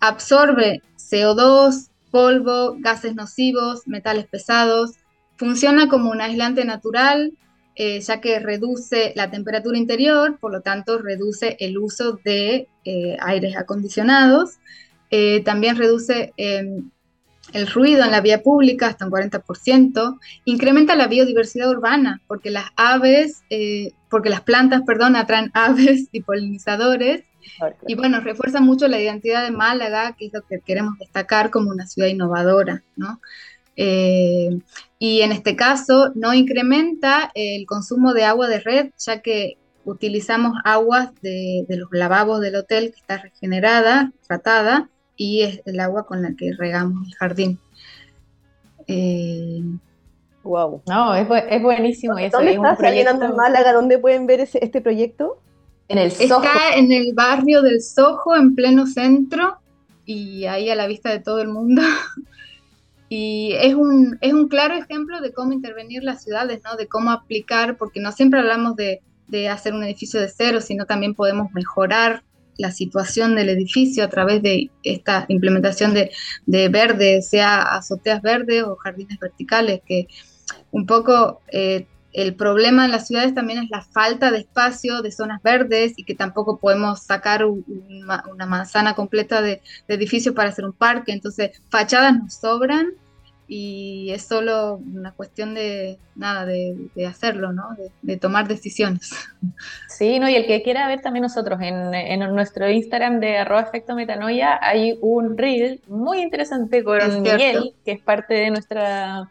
absorbe 0.00 0.82
CO2, 0.98 1.88
polvo, 2.14 2.76
gases 2.78 3.16
nocivos, 3.16 3.88
metales 3.88 4.28
pesados, 4.28 4.92
funciona 5.34 5.88
como 5.88 6.12
un 6.12 6.20
aislante 6.20 6.64
natural, 6.64 7.32
eh, 7.74 8.00
ya 8.02 8.20
que 8.20 8.38
reduce 8.38 9.12
la 9.16 9.32
temperatura 9.32 9.76
interior, 9.76 10.38
por 10.38 10.52
lo 10.52 10.60
tanto 10.60 10.98
reduce 10.98 11.56
el 11.58 11.76
uso 11.76 12.20
de 12.24 12.68
eh, 12.84 13.16
aires 13.20 13.56
acondicionados, 13.56 14.60
eh, 15.10 15.42
también 15.42 15.76
reduce 15.76 16.32
em, 16.36 16.88
el 17.52 17.66
ruido 17.66 18.04
en 18.04 18.12
la 18.12 18.20
vía 18.20 18.44
pública 18.44 18.86
hasta 18.86 19.06
un 19.06 19.10
40%, 19.10 20.20
incrementa 20.44 20.94
la 20.94 21.08
biodiversidad 21.08 21.68
urbana, 21.68 22.22
porque 22.28 22.50
las 22.50 22.66
aves, 22.76 23.42
porque 24.08 24.30
las 24.30 24.42
plantas, 24.42 24.82
perdón, 24.86 25.16
atraen 25.16 25.50
aves 25.54 26.06
y 26.12 26.22
polinizadores, 26.22 27.24
y 27.86 27.94
bueno, 27.94 28.20
refuerza 28.20 28.60
mucho 28.60 28.88
la 28.88 29.00
identidad 29.00 29.44
de 29.44 29.50
Málaga, 29.50 30.14
que 30.18 30.26
es 30.26 30.32
lo 30.32 30.42
que 30.42 30.60
queremos 30.60 30.98
destacar 30.98 31.50
como 31.50 31.70
una 31.70 31.86
ciudad 31.86 32.08
innovadora, 32.08 32.82
¿no? 32.96 33.20
Eh, 33.76 34.58
y 34.98 35.20
en 35.22 35.32
este 35.32 35.56
caso 35.56 36.12
no 36.14 36.32
incrementa 36.32 37.30
el 37.34 37.66
consumo 37.66 38.14
de 38.14 38.24
agua 38.24 38.48
de 38.48 38.60
red, 38.60 38.90
ya 38.98 39.20
que 39.20 39.58
utilizamos 39.84 40.56
aguas 40.64 41.10
de, 41.20 41.66
los 41.68 41.88
lavabos 41.92 42.40
del 42.40 42.56
hotel 42.56 42.92
que 42.92 43.00
está 43.00 43.18
regenerada, 43.18 44.12
tratada, 44.26 44.88
y 45.16 45.42
es 45.42 45.60
el 45.66 45.80
agua 45.80 46.06
con 46.06 46.22
la 46.22 46.34
que 46.36 46.52
regamos 46.52 47.06
el 47.06 47.14
jardín. 47.14 47.58
wow. 50.42 50.76
Eh, 50.76 50.82
no, 50.86 51.14
es, 51.14 51.62
buenísimo. 51.62 52.18
Eso, 52.18 52.38
¿Dónde 52.38 52.54
está 52.54 52.76
proyecto... 52.76 53.34
Málaga? 53.34 53.72
¿Dónde 53.72 53.98
pueden 53.98 54.26
ver 54.26 54.40
este 54.40 54.80
proyecto? 54.80 55.38
En 55.88 55.98
el 55.98 56.10
Soho. 56.10 56.42
Está 56.42 56.74
en 56.76 56.92
el 56.92 57.12
barrio 57.14 57.62
del 57.62 57.82
Soho, 57.82 58.36
en 58.36 58.54
pleno 58.54 58.86
centro, 58.86 59.58
y 60.04 60.44
ahí 60.46 60.70
a 60.70 60.74
la 60.74 60.86
vista 60.86 61.10
de 61.10 61.20
todo 61.20 61.40
el 61.40 61.48
mundo. 61.48 61.82
Y 63.10 63.52
es 63.52 63.74
un, 63.74 64.18
es 64.22 64.32
un 64.32 64.48
claro 64.48 64.74
ejemplo 64.74 65.20
de 65.20 65.32
cómo 65.32 65.52
intervenir 65.52 66.02
las 66.02 66.24
ciudades, 66.24 66.62
¿no? 66.64 66.74
De 66.74 66.88
cómo 66.88 67.12
aplicar, 67.12 67.76
porque 67.76 68.00
no 68.00 68.10
siempre 68.10 68.40
hablamos 68.40 68.74
de, 68.74 69.02
de 69.28 69.48
hacer 69.48 69.72
un 69.74 69.84
edificio 69.84 70.20
de 70.20 70.28
cero, 70.28 70.60
sino 70.60 70.86
también 70.86 71.14
podemos 71.14 71.52
mejorar 71.52 72.24
la 72.56 72.70
situación 72.70 73.34
del 73.34 73.48
edificio 73.48 74.04
a 74.04 74.08
través 74.08 74.42
de 74.42 74.70
esta 74.82 75.26
implementación 75.28 75.94
de, 75.94 76.10
de 76.46 76.68
verde, 76.68 77.22
sea 77.22 77.62
azoteas 77.62 78.22
verdes 78.22 78.62
o 78.62 78.76
jardines 78.76 79.18
verticales, 79.18 79.80
que 79.86 80.08
un 80.70 80.86
poco 80.86 81.40
eh, 81.52 81.86
el 82.14 82.36
problema 82.36 82.84
en 82.84 82.92
las 82.92 83.08
ciudades 83.08 83.34
también 83.34 83.58
es 83.58 83.70
la 83.70 83.82
falta 83.82 84.30
de 84.30 84.38
espacio, 84.38 85.02
de 85.02 85.10
zonas 85.10 85.42
verdes 85.42 85.94
y 85.96 86.04
que 86.04 86.14
tampoco 86.14 86.58
podemos 86.58 87.02
sacar 87.02 87.44
una 87.44 88.46
manzana 88.46 88.94
completa 88.94 89.42
de, 89.42 89.60
edificios 89.88 90.32
para 90.32 90.50
hacer 90.50 90.64
un 90.64 90.72
parque. 90.72 91.12
Entonces, 91.12 91.60
fachadas 91.70 92.16
nos 92.16 92.34
sobran 92.34 92.86
y 93.48 94.10
es 94.12 94.22
solo 94.22 94.76
una 94.76 95.10
cuestión 95.10 95.54
de 95.54 95.98
nada, 96.14 96.46
de, 96.46 96.88
hacerlo, 97.04 97.52
¿no? 97.52 97.64
De, 98.00 98.16
tomar 98.16 98.46
decisiones. 98.46 99.10
Sí, 99.88 100.20
no, 100.20 100.28
y 100.28 100.36
el 100.36 100.46
que 100.46 100.62
quiera 100.62 100.86
ver 100.86 101.00
también 101.00 101.24
nosotros 101.24 101.58
en, 101.60 102.20
nuestro 102.32 102.70
Instagram 102.70 103.18
de 103.18 103.38
arroba 103.38 103.62
efecto 103.62 103.96
metanoia 103.96 104.58
hay 104.62 104.96
un 105.00 105.36
reel 105.36 105.80
muy 105.88 106.22
interesante 106.22 106.84
con 106.84 107.22
Miguel, 107.22 107.74
que 107.84 107.92
es 107.92 108.00
parte 108.00 108.34
de 108.34 108.50
nuestra 108.50 109.28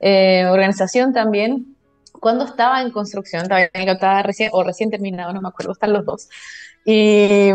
eh, 0.00 0.44
organización 0.46 1.12
también, 1.12 1.75
cuando 2.20 2.44
estaba 2.44 2.82
en 2.82 2.90
construcción, 2.90 3.48
estaba 3.72 4.22
recién, 4.22 4.50
o 4.52 4.62
recién 4.62 4.90
terminado, 4.90 5.32
no 5.32 5.40
me 5.40 5.48
acuerdo, 5.48 5.72
están 5.72 5.92
los 5.92 6.04
dos, 6.04 6.28
y, 6.84 7.50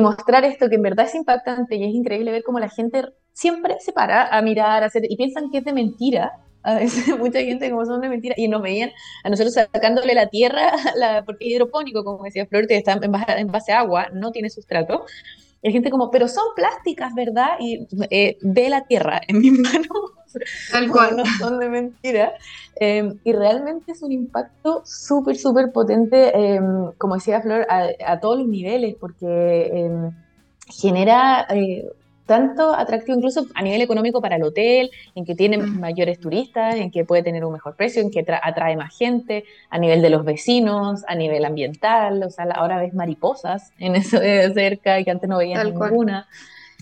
mostrar 0.00 0.44
esto 0.44 0.68
que 0.68 0.76
en 0.76 0.82
verdad 0.82 1.06
es 1.06 1.14
impactante 1.14 1.76
y 1.76 1.84
es 1.84 1.94
increíble 1.94 2.30
ver 2.30 2.44
cómo 2.44 2.60
la 2.60 2.68
gente 2.68 3.06
siempre 3.32 3.76
se 3.80 3.92
para 3.92 4.28
a 4.28 4.40
mirar, 4.42 4.82
a 4.82 4.86
hacer, 4.86 5.02
y 5.08 5.16
piensan 5.16 5.50
que 5.50 5.58
es 5.58 5.64
de 5.64 5.72
mentira, 5.72 6.32
a 6.62 6.74
veces 6.74 7.06
mucha 7.18 7.40
gente 7.40 7.70
como 7.70 7.84
son 7.86 8.00
de 8.00 8.08
mentira, 8.08 8.34
y 8.36 8.48
nos 8.48 8.62
veían 8.62 8.90
a 9.24 9.30
nosotros 9.30 9.54
sacándole 9.54 10.14
la 10.14 10.28
tierra, 10.28 10.72
la, 10.96 11.24
porque 11.24 11.46
es 11.46 11.52
hidropónico, 11.52 12.04
como 12.04 12.24
decía 12.24 12.46
Flor, 12.46 12.66
que 12.66 12.76
está 12.76 12.92
en 12.92 13.10
base, 13.10 13.32
en 13.32 13.48
base 13.48 13.72
a 13.72 13.80
agua, 13.80 14.08
no 14.12 14.30
tiene 14.30 14.50
sustrato, 14.50 15.04
y 15.62 15.68
hay 15.68 15.72
gente 15.72 15.90
como, 15.90 16.10
pero 16.10 16.28
son 16.28 16.44
plásticas, 16.54 17.14
¿verdad? 17.14 17.50
Y 17.58 17.86
eh, 18.10 18.38
ve 18.42 18.68
la 18.68 18.86
tierra 18.86 19.20
en 19.26 19.40
mis 19.40 19.52
manos. 19.58 20.07
Tal 20.70 20.90
cual. 20.90 21.16
No 21.16 21.24
son 21.38 21.58
de 21.58 21.68
mentira. 21.68 22.34
Em, 22.76 23.18
y 23.24 23.32
realmente 23.32 23.92
es 23.92 24.02
un 24.02 24.12
impacto 24.12 24.82
súper, 24.84 25.36
súper 25.36 25.72
potente, 25.72 26.36
em, 26.36 26.92
como 26.96 27.14
decía 27.14 27.40
Flor, 27.40 27.66
a, 27.68 28.20
todos 28.20 28.38
los 28.38 28.46
niveles, 28.46 28.94
porque 29.00 29.70
em, 29.72 30.12
genera 30.68 31.46
eh, 31.50 31.88
tanto 32.28 32.74
atractivo 32.74 33.16
incluso 33.16 33.46
a 33.54 33.62
nivel 33.62 33.80
económico 33.80 34.20
para 34.20 34.36
el 34.36 34.42
hotel, 34.42 34.90
en 35.14 35.24
que 35.24 35.34
tiene 35.34 35.56
mayores 35.56 36.20
turistas, 36.20 36.76
en 36.76 36.90
que 36.90 37.04
puede 37.04 37.22
tener 37.22 37.42
un 37.44 37.54
mejor 37.54 37.74
precio, 37.74 38.02
en 38.02 38.10
que 38.10 38.24
atrae 38.42 38.76
más 38.76 38.96
gente, 38.96 39.44
a 39.70 39.78
nivel 39.78 40.02
de 40.02 40.10
los 40.10 40.24
vecinos, 40.24 41.04
a 41.08 41.14
nivel 41.14 41.46
ambiental, 41.46 42.22
o 42.22 42.30
sea, 42.30 42.44
ahora 42.54 42.78
ves 42.78 42.92
mariposas 42.92 43.72
en 43.78 43.96
eso 43.96 44.20
de 44.20 44.52
cerca 44.52 45.00
y 45.00 45.04
que 45.04 45.10
antes 45.10 45.28
no 45.28 45.38
veías 45.38 45.64
ninguna. 45.64 46.28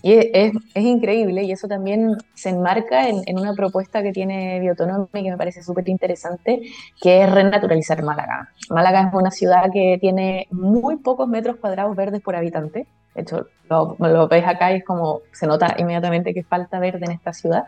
Y 0.03 0.13
es, 0.13 0.53
es, 0.75 0.83
increíble 0.83 1.43
y 1.43 1.51
eso 1.51 1.67
también 1.67 2.17
se 2.35 2.49
enmarca 2.49 3.09
en, 3.09 3.23
en 3.25 3.39
una 3.39 3.53
propuesta 3.53 4.03
que 4.03 4.11
tiene 4.11 4.59
Biotonomy 4.59 5.07
que 5.11 5.31
me 5.31 5.37
parece 5.37 5.63
súper 5.63 5.89
interesante, 5.89 6.61
que 7.01 7.23
es 7.23 7.31
renaturalizar 7.31 8.03
Málaga. 8.03 8.49
Málaga 8.69 9.01
es 9.07 9.13
una 9.13 9.31
ciudad 9.31 9.71
que 9.73 9.97
tiene 9.99 10.47
muy 10.51 10.97
pocos 10.97 11.27
metros 11.27 11.57
cuadrados 11.57 11.95
verdes 11.95 12.21
por 12.21 12.35
habitante. 12.35 12.85
De 13.15 13.21
hecho, 13.21 13.47
lo, 13.69 13.95
lo 13.99 14.27
ves 14.27 14.45
acá 14.47 14.71
y 14.71 14.77
es 14.77 14.85
como 14.85 15.21
se 15.31 15.47
nota 15.47 15.75
inmediatamente 15.79 16.33
que 16.33 16.43
falta 16.43 16.79
verde 16.79 17.05
en 17.05 17.11
esta 17.11 17.33
ciudad. 17.33 17.65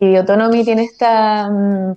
Y 0.00 0.08
Biotonomy 0.08 0.64
tiene 0.64 0.82
esta... 0.82 1.48
Mm, 1.48 1.94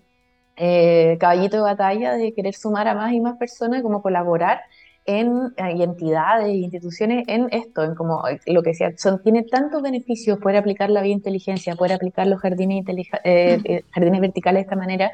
eh, 0.60 1.18
caballito 1.20 1.58
de 1.58 1.62
batalla 1.62 2.14
de 2.14 2.34
querer 2.34 2.56
sumar 2.56 2.88
a 2.88 2.96
más 2.96 3.14
y 3.14 3.20
más 3.20 3.38
personas, 3.38 3.84
como 3.84 4.02
colaborar 4.02 4.62
en 5.08 5.54
y 5.58 5.84
entidades 5.84 6.48
e 6.48 6.56
instituciones 6.58 7.24
en 7.28 7.48
esto, 7.52 7.84
en 7.84 7.96
como 7.96 8.28
eh, 8.28 8.40
lo 8.48 8.62
que 8.62 8.72
decía, 8.72 8.92
son, 8.98 9.24
tiene 9.24 9.44
tantos 9.44 9.82
beneficios 9.82 10.38
poder 10.38 10.58
aplicar 10.58 10.90
la 10.90 11.02
biointeligencia, 11.02 11.76
poder 11.76 11.94
aplicar 11.94 12.28
los 12.28 12.42
jardines, 12.42 12.86
eh, 13.24 13.58
eh, 13.64 13.84
jardines 13.92 14.22
verticales 14.22 14.60
de 14.60 14.64
esta 14.64 14.76
manera, 14.76 15.12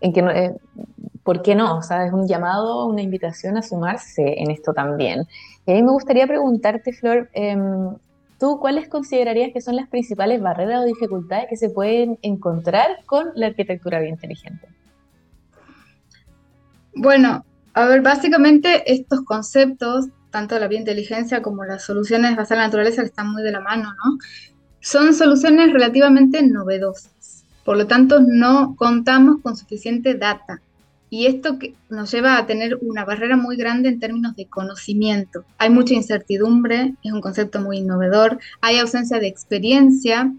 en 0.00 0.12
que, 0.12 0.20
eh, 0.20 0.54
¿por 1.24 1.42
qué 1.42 1.56
no? 1.56 1.78
O 1.78 1.82
sea, 1.82 2.06
es 2.06 2.12
un 2.12 2.28
llamado, 2.28 2.86
una 2.86 3.02
invitación 3.02 3.56
a 3.56 3.62
sumarse 3.62 4.40
en 4.40 4.52
esto 4.52 4.72
también. 4.72 5.26
Y 5.66 5.72
a 5.72 5.74
mí 5.74 5.82
me 5.82 5.90
gustaría 5.90 6.26
preguntarte, 6.28 6.92
Flor, 6.92 7.28
em, 7.32 7.96
¿tú 8.38 8.60
cuáles 8.60 8.88
considerarías 8.88 9.52
que 9.52 9.60
son 9.60 9.74
las 9.74 9.88
principales 9.88 10.40
barreras 10.40 10.82
o 10.82 10.84
dificultades 10.84 11.46
que 11.50 11.56
se 11.56 11.68
pueden 11.68 12.16
encontrar 12.22 13.04
con 13.06 13.32
la 13.34 13.46
arquitectura 13.46 13.98
biointeligente? 13.98 14.68
Bueno, 16.94 17.44
a 17.76 17.84
ver, 17.84 18.00
básicamente 18.00 18.90
estos 18.90 19.20
conceptos, 19.20 20.06
tanto 20.30 20.58
la 20.58 20.66
biointeligencia 20.66 21.42
como 21.42 21.62
las 21.66 21.84
soluciones 21.84 22.30
basadas 22.30 22.52
en 22.52 22.56
la 22.56 22.64
naturaleza, 22.64 23.02
que 23.02 23.08
están 23.08 23.30
muy 23.30 23.42
de 23.42 23.52
la 23.52 23.60
mano, 23.60 23.92
¿no? 23.92 24.18
Son 24.80 25.12
soluciones 25.12 25.70
relativamente 25.74 26.42
novedosas. 26.42 27.44
Por 27.66 27.76
lo 27.76 27.86
tanto, 27.86 28.20
no 28.20 28.76
contamos 28.76 29.42
con 29.42 29.58
suficiente 29.58 30.14
data. 30.14 30.62
Y 31.10 31.26
esto 31.26 31.58
que 31.58 31.74
nos 31.90 32.10
lleva 32.10 32.38
a 32.38 32.46
tener 32.46 32.78
una 32.80 33.04
barrera 33.04 33.36
muy 33.36 33.56
grande 33.58 33.90
en 33.90 34.00
términos 34.00 34.34
de 34.36 34.46
conocimiento. 34.46 35.44
Hay 35.58 35.68
mucha 35.68 35.92
incertidumbre, 35.92 36.94
es 37.04 37.12
un 37.12 37.20
concepto 37.20 37.60
muy 37.60 37.76
innovador, 37.76 38.38
hay 38.62 38.78
ausencia 38.78 39.18
de 39.18 39.26
experiencia 39.26 40.32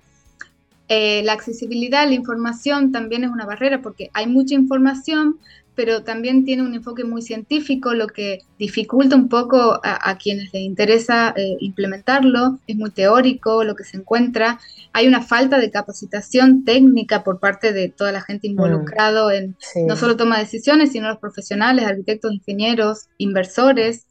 eh, 0.90 1.22
la 1.24 1.34
accesibilidad 1.34 2.08
la 2.08 2.14
información 2.14 2.94
también 2.94 3.26
es 3.26 3.30
una 3.30 3.46
barrera 3.46 3.82
porque 3.82 4.10
hay 4.14 4.26
mucha 4.26 4.56
información, 4.56 5.38
pero 5.78 6.04
también 6.04 6.44
tiene 6.44 6.64
un 6.64 6.74
enfoque 6.74 7.04
muy 7.04 7.22
científico, 7.22 7.94
lo 7.94 8.08
que 8.08 8.40
dificulta 8.58 9.16
un 9.16 9.30
poco 9.30 9.80
a, 9.84 10.18
quienes 10.18 10.52
les 10.52 10.64
interesa 10.64 11.36
eh, 11.38 11.56
implementarlo, 11.60 12.58
es 12.66 12.76
muy 12.76 12.90
teórico 12.90 13.64
lo 13.64 13.76
que 13.76 13.84
se 13.84 13.98
encuentra, 13.98 14.60
hay 14.92 15.08
una 15.08 15.22
falta 15.22 15.60
de 15.60 15.70
capacitación 15.70 16.66
técnica 16.66 17.24
por 17.24 17.40
parte 17.40 17.74
de 17.74 17.90
toda 17.90 18.12
la 18.12 18.22
gente 18.22 18.48
involucrado 18.48 19.30
en 19.30 19.56
no 19.88 19.96
solo 19.96 20.18
toma 20.18 20.38
de 20.38 20.46
decisiones, 20.46 20.94
sino 20.94 21.10
los 21.10 21.20
profesionales, 21.20 21.86
arquitectos, 21.86 22.34
ingenieros, 22.34 23.10
inversores. 23.20 24.08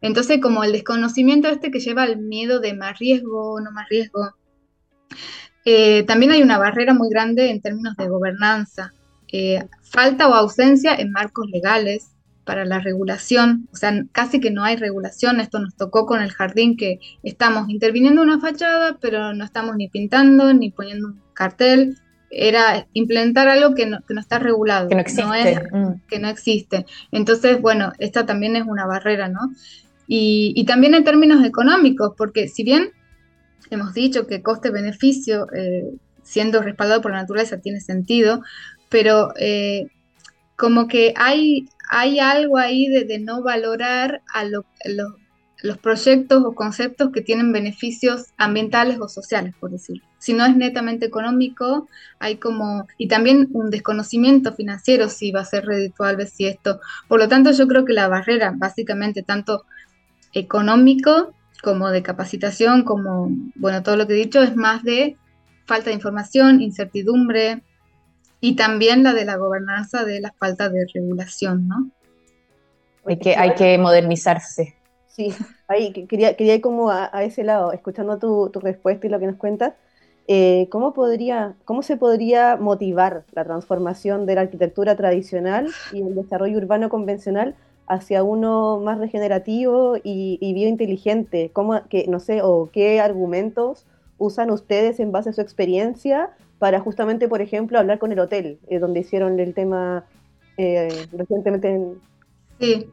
Entonces, 0.00 0.40
como 0.42 0.64
el 0.64 0.72
desconocimiento 0.72 1.46
este 1.46 1.70
que 1.70 1.78
lleva 1.78 2.02
al 2.02 2.16
miedo 2.16 2.58
de 2.58 2.74
más 2.74 2.98
riesgo, 2.98 3.60
no 3.60 3.70
más 3.70 3.88
riesgo. 3.88 4.32
Eh, 5.64 6.02
también 6.02 6.32
hay 6.32 6.42
una 6.42 6.58
barrera 6.58 6.92
muy 6.92 7.08
grande 7.08 7.50
en 7.50 7.60
términos 7.60 7.96
de 7.96 8.08
gobernanza. 8.08 8.92
Eh, 9.36 9.66
falta 9.82 10.28
o 10.28 10.34
ausencia 10.34 10.94
en 10.94 11.10
marcos 11.10 11.50
legales 11.50 12.12
para 12.44 12.64
la 12.64 12.78
regulación, 12.78 13.68
o 13.72 13.76
sea, 13.76 14.04
casi 14.12 14.38
que 14.38 14.52
no 14.52 14.62
hay 14.62 14.76
regulación, 14.76 15.40
esto 15.40 15.58
nos 15.58 15.74
tocó 15.74 16.06
con 16.06 16.22
el 16.22 16.30
jardín 16.30 16.76
que 16.76 17.00
estamos 17.24 17.68
interviniendo 17.68 18.22
una 18.22 18.38
fachada, 18.38 18.96
pero 19.00 19.34
no 19.34 19.44
estamos 19.44 19.74
ni 19.74 19.88
pintando 19.88 20.54
ni 20.54 20.70
poniendo 20.70 21.08
un 21.08 21.20
cartel, 21.32 21.98
era 22.30 22.86
implementar 22.92 23.48
algo 23.48 23.74
que 23.74 23.86
no, 23.86 23.98
está 24.20 24.38
regulado, 24.38 24.88
que 24.88 24.94
no 24.94 25.00
existe. 25.00 25.68
Mm. 25.72 26.00
que 26.08 26.18
no 26.20 26.28
existe. 26.28 26.86
Entonces, 27.10 27.60
bueno, 27.60 27.92
esta 27.98 28.26
también 28.26 28.54
es 28.54 28.64
una 28.64 28.86
barrera, 28.86 29.28
¿no? 29.28 29.40
Y, 30.06 30.64
también 30.64 30.94
en 30.94 31.02
términos 31.02 31.44
económicos, 31.44 32.12
porque 32.16 32.46
si 32.46 32.62
bien 32.62 32.92
hemos 33.70 33.94
dicho 33.94 34.28
que 34.28 34.42
coste-beneficio, 34.42 35.48
eh, 35.52 35.90
siendo 36.22 36.62
respaldado 36.62 37.00
por 37.00 37.12
la 37.12 37.18
naturaleza, 37.18 37.60
tiene 37.60 37.80
sentido, 37.80 38.42
pero 38.94 39.32
eh, 39.40 39.88
como 40.54 40.86
que 40.86 41.14
hay, 41.16 41.66
hay 41.90 42.20
algo 42.20 42.58
ahí 42.58 42.86
de, 42.86 43.18
no 43.18 43.42
valorar 43.42 44.22
a 44.32 44.44
los 44.44 45.78
proyectos 45.78 46.44
o 46.44 46.54
conceptos 46.54 47.10
que 47.10 47.20
tienen 47.20 47.50
beneficios 47.50 48.26
ambientales 48.36 49.00
o 49.00 49.08
sociales, 49.08 49.52
por 49.58 49.72
decirlo. 49.72 50.04
Si 50.18 50.32
no 50.32 50.46
es 50.46 50.56
netamente 50.56 51.06
económico, 51.06 51.88
hay 52.20 52.36
como, 52.36 52.86
y 52.96 53.08
también 53.08 53.48
un 53.52 53.68
desconocimiento 53.68 54.52
financiero 54.52 55.08
si 55.08 55.32
va 55.32 55.40
a 55.40 55.44
ser 55.44 55.66
redituable, 55.66 56.28
si 56.28 56.46
esto. 56.46 56.78
Por 57.08 57.18
lo 57.18 57.26
tanto, 57.26 57.50
yo 57.50 57.66
creo 57.66 57.84
que 57.84 57.94
la 57.94 58.06
barrera, 58.06 58.54
básicamente, 58.56 59.24
tanto 59.24 59.64
económico 60.34 61.34
como 61.64 61.90
de 61.90 62.04
capacitación, 62.04 62.84
como, 62.84 63.28
bueno, 63.56 63.82
todo 63.82 63.96
lo 63.96 64.06
que 64.06 64.12
he 64.12 64.18
dicho, 64.18 64.40
es 64.40 64.54
más 64.54 64.84
de 64.84 65.16
falta 65.66 65.90
de 65.90 65.96
información, 65.96 66.62
incertidumbre, 66.62 67.64
y 68.44 68.56
también 68.56 69.02
la 69.02 69.14
de 69.14 69.24
la 69.24 69.36
gobernanza 69.36 70.04
de 70.04 70.20
la 70.20 70.30
falta 70.38 70.68
de 70.68 70.86
regulación, 70.92 71.66
¿no? 71.66 71.88
Hay 73.06 73.16
que, 73.16 73.34
hay 73.36 73.54
que 73.54 73.78
modernizarse. 73.78 74.74
Sí, 75.06 75.34
ahí 75.66 75.94
quería, 76.06 76.36
quería 76.36 76.56
ir 76.56 76.60
como 76.60 76.90
a, 76.90 77.06
ese 77.22 77.42
lado, 77.42 77.72
escuchando 77.72 78.18
tu, 78.18 78.50
tu, 78.50 78.60
respuesta 78.60 79.06
y 79.06 79.10
lo 79.10 79.18
que 79.18 79.28
nos 79.28 79.36
cuentas, 79.36 79.72
eh, 80.28 80.68
¿cómo, 80.70 80.92
podría, 80.92 81.54
¿cómo 81.64 81.82
se 81.82 81.96
podría 81.96 82.56
motivar 82.56 83.24
la 83.32 83.44
transformación 83.44 84.26
de 84.26 84.34
la 84.34 84.42
arquitectura 84.42 84.94
tradicional 84.94 85.70
y 85.94 86.02
el 86.02 86.14
desarrollo 86.14 86.58
urbano 86.58 86.90
convencional 86.90 87.54
hacia 87.86 88.22
uno 88.24 88.78
más 88.78 88.98
regenerativo 88.98 89.96
y, 89.96 90.36
y 90.38 90.52
biointeligente? 90.52 91.50
¿Cómo, 91.54 91.80
que, 91.88 92.08
no 92.08 92.20
sé, 92.20 92.42
o 92.42 92.68
qué 92.70 93.00
argumentos 93.00 93.86
usan 94.18 94.50
ustedes 94.50 95.00
en 95.00 95.12
base 95.12 95.30
a 95.30 95.32
su 95.32 95.40
experiencia 95.40 96.30
para 96.64 96.80
justamente, 96.80 97.28
por 97.28 97.42
ejemplo, 97.42 97.78
hablar 97.78 97.98
con 97.98 98.10
el 98.10 98.18
hotel, 98.18 98.58
eh, 98.68 98.78
donde 98.78 99.00
hicieron 99.00 99.38
el 99.38 99.52
tema 99.52 100.06
eh, 100.56 100.88
recientemente. 101.12 101.78
Sí. 102.58 102.86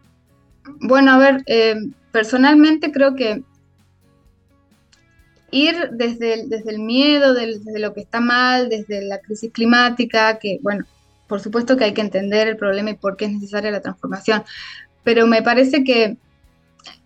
Bueno, 0.82 1.12
a 1.12 1.18
ver, 1.18 1.42
eh, 1.46 1.76
personalmente 2.12 2.92
creo 2.92 3.16
que 3.16 3.44
ir 5.52 5.92
desde 5.94 6.34
el, 6.34 6.50
desde 6.50 6.72
el 6.72 6.80
miedo, 6.80 7.34
desde 7.34 7.80
lo 7.80 7.94
que 7.94 8.02
está 8.02 8.20
mal, 8.20 8.68
desde 8.68 9.06
la 9.06 9.22
crisis 9.22 9.54
climática, 9.54 10.38
que 10.38 10.60
bueno, 10.62 10.84
por 11.30 11.40
supuesto 11.40 11.78
que 11.78 11.86
hay 11.86 11.94
que 11.94 12.02
entender 12.02 12.50
el 12.50 12.58
problema 12.58 12.90
y 12.90 12.96
por 12.96 13.16
qué 13.16 13.24
es 13.24 13.32
necesaria 13.32 13.72
la 13.72 13.80
transformación, 13.80 14.44
pero 15.06 15.28
me 15.28 15.42
parece 15.44 15.86
que 15.86 16.18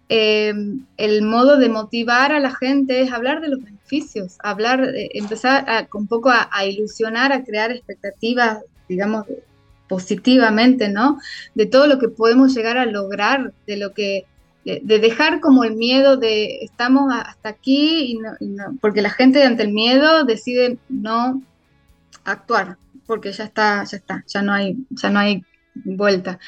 el 0.10 1.22
modo 1.22 1.58
de 1.58 1.70
motivar 1.70 2.32
a 2.32 2.40
la 2.40 2.56
gente 2.56 3.02
es 3.02 3.12
hablar 3.12 3.42
de 3.42 3.50
los 3.50 3.60
hablar, 4.44 4.92
empezar 4.96 5.70
a, 5.70 5.88
un 5.94 6.08
poco 6.08 6.30
a, 6.32 6.66
ilusionar, 6.66 7.32
a 7.32 7.44
crear 7.44 7.72
expectativas, 7.72 8.60
digamos, 8.88 9.26
positivamente, 9.88 10.90
¿no? 10.90 11.20
De 11.54 11.66
todo 11.66 11.88
lo 11.88 12.00
que 12.00 12.10
podemos 12.10 12.54
llegar 12.56 12.78
a 12.78 12.86
lograr, 12.86 13.54
de 13.68 13.78
lo 13.78 13.94
que, 13.94 14.26
de, 14.64 15.00
dejar 15.00 15.40
como 15.40 15.64
el 15.64 15.76
miedo 15.76 16.18
de 16.18 16.60
estamos 16.64 17.14
hasta 17.14 17.50
aquí, 17.50 18.18
y 18.40 18.48
no, 18.48 18.78
porque 18.82 19.02
la 19.02 19.12
gente 19.12 19.44
ante 19.44 19.64
el 19.64 19.72
miedo 19.72 20.24
decide 20.24 20.78
no 20.90 21.42
actuar, 22.24 22.78
porque 23.06 23.32
ya 23.32 23.44
está, 23.44 23.84
ya 23.84 23.98
está, 23.98 24.24
ya 24.28 24.42
no 24.42 24.54
hay, 24.54 24.78
ya 24.90 25.10
no 25.10 25.20
hay 25.20 25.44
vuelta. 25.76 26.40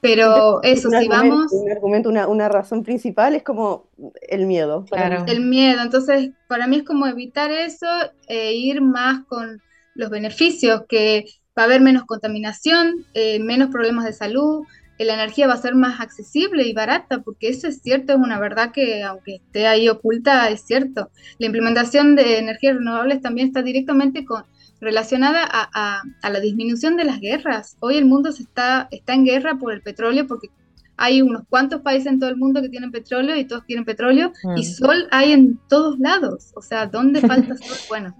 Pero 0.00 0.62
eso, 0.62 0.88
si 0.90 1.08
vamos... 1.08 1.52
Un 1.52 1.70
argumento, 1.70 2.08
una, 2.08 2.26
una, 2.26 2.48
razón 2.48 2.82
principal 2.82 3.34
es 3.34 3.42
como 3.42 3.88
el 4.28 4.46
miedo. 4.46 4.84
Claro. 4.90 5.24
El 5.26 5.40
miedo, 5.40 5.82
entonces 5.82 6.30
para 6.48 6.66
mí 6.66 6.76
es 6.76 6.82
como 6.84 7.06
evitar 7.06 7.50
eso 7.50 7.86
e 8.26 8.54
ir 8.54 8.80
más 8.80 9.24
con 9.26 9.60
los 9.94 10.10
beneficios, 10.10 10.82
que 10.88 11.26
va 11.56 11.64
a 11.64 11.66
haber 11.66 11.80
menos 11.80 12.04
contaminación, 12.04 13.04
eh, 13.14 13.38
menos 13.40 13.68
problemas 13.68 14.04
de 14.06 14.12
salud, 14.12 14.64
eh, 14.98 15.04
la 15.04 15.14
energía 15.14 15.46
va 15.46 15.54
a 15.54 15.58
ser 15.58 15.74
más 15.74 16.00
accesible 16.00 16.66
y 16.66 16.72
barata, 16.72 17.22
porque 17.22 17.48
eso 17.48 17.68
es 17.68 17.80
cierto, 17.82 18.12
es 18.12 18.18
una 18.18 18.38
verdad 18.38 18.72
que 18.72 19.02
aunque 19.02 19.36
esté 19.36 19.66
ahí 19.66 19.88
oculta, 19.88 20.48
es 20.50 20.62
cierto. 20.62 21.10
La 21.38 21.46
implementación 21.46 22.16
de 22.16 22.38
energías 22.38 22.76
renovables 22.76 23.20
también 23.20 23.48
está 23.48 23.62
directamente 23.62 24.24
con 24.24 24.44
relacionada 24.80 25.42
a, 25.44 26.02
la 26.28 26.40
disminución 26.40 26.96
de 26.96 27.04
las 27.04 27.20
guerras. 27.20 27.76
Hoy 27.80 27.96
el 27.96 28.06
mundo 28.06 28.32
se 28.32 28.42
está, 28.42 28.88
está 28.90 29.14
en 29.14 29.24
guerra 29.24 29.58
por 29.58 29.72
el 29.72 29.82
petróleo 29.82 30.26
porque 30.26 30.48
hay 30.96 31.22
unos 31.22 31.42
cuantos 31.48 31.80
países 31.82 32.06
en 32.06 32.20
todo 32.20 32.30
el 32.30 32.36
mundo 32.36 32.60
que 32.60 32.68
tienen 32.68 32.90
petróleo 32.90 33.36
y 33.36 33.44
todos 33.44 33.64
quieren 33.64 33.84
petróleo 33.84 34.32
y 34.56 34.60
mm. 34.60 34.64
sol 34.64 35.08
hay 35.10 35.32
en 35.32 35.58
todos 35.68 35.98
lados. 35.98 36.52
O 36.54 36.62
sea, 36.62 36.86
¿dónde 36.86 37.20
falta 37.26 37.56
sol? 37.56 37.76
Bueno, 37.88 38.16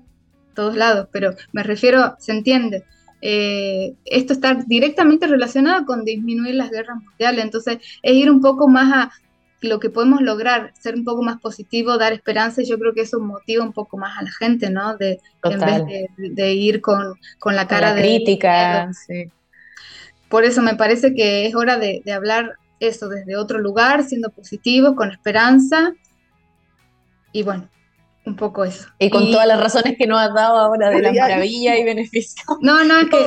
todos 0.55 0.77
lados, 0.77 1.09
pero 1.13 1.35
me 1.53 1.63
refiero, 1.63 2.17
se 2.19 2.33
entiende. 2.33 2.85
Eh, 3.23 3.95
esto 4.07 4.33
está 4.33 4.55
directamente 4.67 5.27
relacionado 5.27 5.85
con 5.85 6.05
disminuir 6.05 6.55
las 6.55 6.71
guerras 6.71 7.03
mundiales, 7.03 7.45
entonces 7.45 7.79
es 8.03 8.13
ir 8.15 8.31
un 8.31 8.41
poco 8.41 8.67
más 8.67 8.93
a 8.93 9.13
lo 9.61 9.79
que 9.79 9.91
podemos 9.91 10.23
lograr, 10.23 10.73
ser 10.79 10.95
un 10.95 11.05
poco 11.05 11.23
más 11.23 11.41
positivo, 11.41 11.99
dar 11.99 12.13
esperanza, 12.13 12.63
y 12.63 12.67
yo 12.67 12.79
creo 12.79 12.95
que 12.95 13.03
eso 13.03 13.21
motiva 13.21 13.65
un 13.65 13.73
poco 13.73 13.97
más 13.97 14.19
a 14.19 14.23
la 14.23 14.31
gente, 14.31 14.71
¿no? 14.71 14.97
De, 14.97 15.21
en 15.45 15.61
vez 15.61 16.09
de, 16.17 16.53
ir 16.55 16.81
con, 16.81 17.17
la 17.45 17.67
cara 17.67 17.95
de... 17.95 18.01
Crítica, 18.01 18.91
Por 20.29 20.45
eso 20.45 20.63
me 20.63 20.77
parece 20.77 21.15
que 21.15 21.47
es 21.47 21.55
hora 21.55 21.77
de, 21.77 22.03
hablar 22.13 22.55
eso 22.81 23.09
desde 23.09 23.37
otro 23.37 23.59
lugar, 23.59 24.05
siendo 24.05 24.31
positivos, 24.31 24.95
con 24.95 25.11
esperanza, 25.11 25.93
y 27.33 27.43
bueno, 27.43 27.69
un 28.25 28.37
poco 28.37 28.65
eso. 28.65 28.89
Y 28.99 29.11
con 29.11 29.31
todas 29.31 29.47
las 29.47 29.61
razones 29.61 29.97
que 29.99 30.07
nos 30.07 30.21
has 30.21 30.33
dado 30.33 30.59
ahora 30.59 30.89
de 30.89 31.03
la 31.03 31.13
maravilla 31.13 31.77
y 31.77 31.85
beneficio. 31.85 32.43
No, 32.63 32.83
no, 32.85 32.99
es 32.99 33.09
que 33.09 33.27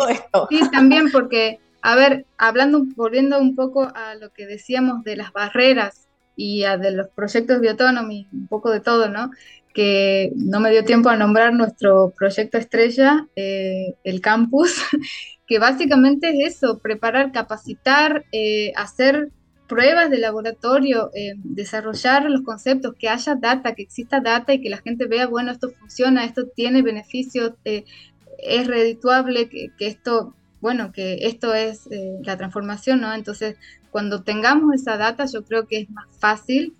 sí, 0.49 0.69
también 0.71 1.11
porque, 1.11 1.59
a 1.83 1.95
ver, 1.95 2.25
hablando, 2.39 2.83
volviendo 2.95 3.39
un 3.39 3.55
poco 3.55 3.91
a 3.93 4.15
lo 4.15 4.31
que 4.33 4.47
decíamos 4.47 5.03
de 5.03 5.15
las 5.15 5.31
barreras 5.31 6.03
y 6.35 6.63
a 6.63 6.77
de 6.77 6.91
los 6.91 7.07
proyectos 7.09 7.59
Biotonomy, 7.59 8.27
un 8.31 8.47
poco 8.47 8.71
de 8.71 8.79
todo, 8.79 9.09
¿no? 9.09 9.31
Que 9.73 10.31
no 10.35 10.59
me 10.59 10.71
dio 10.71 10.83
tiempo 10.83 11.09
a 11.09 11.15
nombrar 11.15 11.53
nuestro 11.53 12.13
proyecto 12.17 12.57
estrella, 12.57 13.27
eh, 13.35 13.95
el 14.03 14.21
campus, 14.21 14.75
que 15.47 15.59
básicamente 15.59 16.29
es 16.29 16.57
eso, 16.57 16.79
preparar, 16.79 17.31
capacitar, 17.31 18.25
eh, 18.31 18.71
hacer 18.75 19.29
pruebas 19.67 20.09
de 20.09 20.19
laboratorio, 20.19 21.09
eh, 21.15 21.33
desarrollar 21.37 22.29
los 22.29 22.41
conceptos, 22.41 22.95
que 22.97 23.09
haya 23.09 23.35
data, 23.35 23.73
que 23.73 23.83
exista 23.83 24.19
data 24.19 24.53
y 24.53 24.61
que 24.61 24.69
la 24.69 24.77
gente 24.77 25.07
vea, 25.07 25.27
bueno, 25.27 25.51
esto 25.51 25.71
funciona, 25.71 26.25
esto 26.25 26.47
tiene 26.47 26.81
beneficios, 26.81 27.53
es 27.63 28.67
redituable, 28.67 29.49
que, 29.49 29.69
que, 29.77 29.87
esto, 29.87 30.35
bueno, 30.59 30.91
que 30.91 31.19
esto 31.21 31.53
es 31.53 31.87
la 32.23 32.37
transformación, 32.37 33.01
¿no? 33.01 33.13
Entonces, 33.13 33.55
cuando 33.93 34.23
tengamos 34.23 34.73
esa 34.73 34.97
data, 34.97 35.25
yo 35.25 35.45
creo 35.45 35.67
que 35.67 35.81
es 35.81 35.89
más 35.91 36.07
fácil 36.17 36.75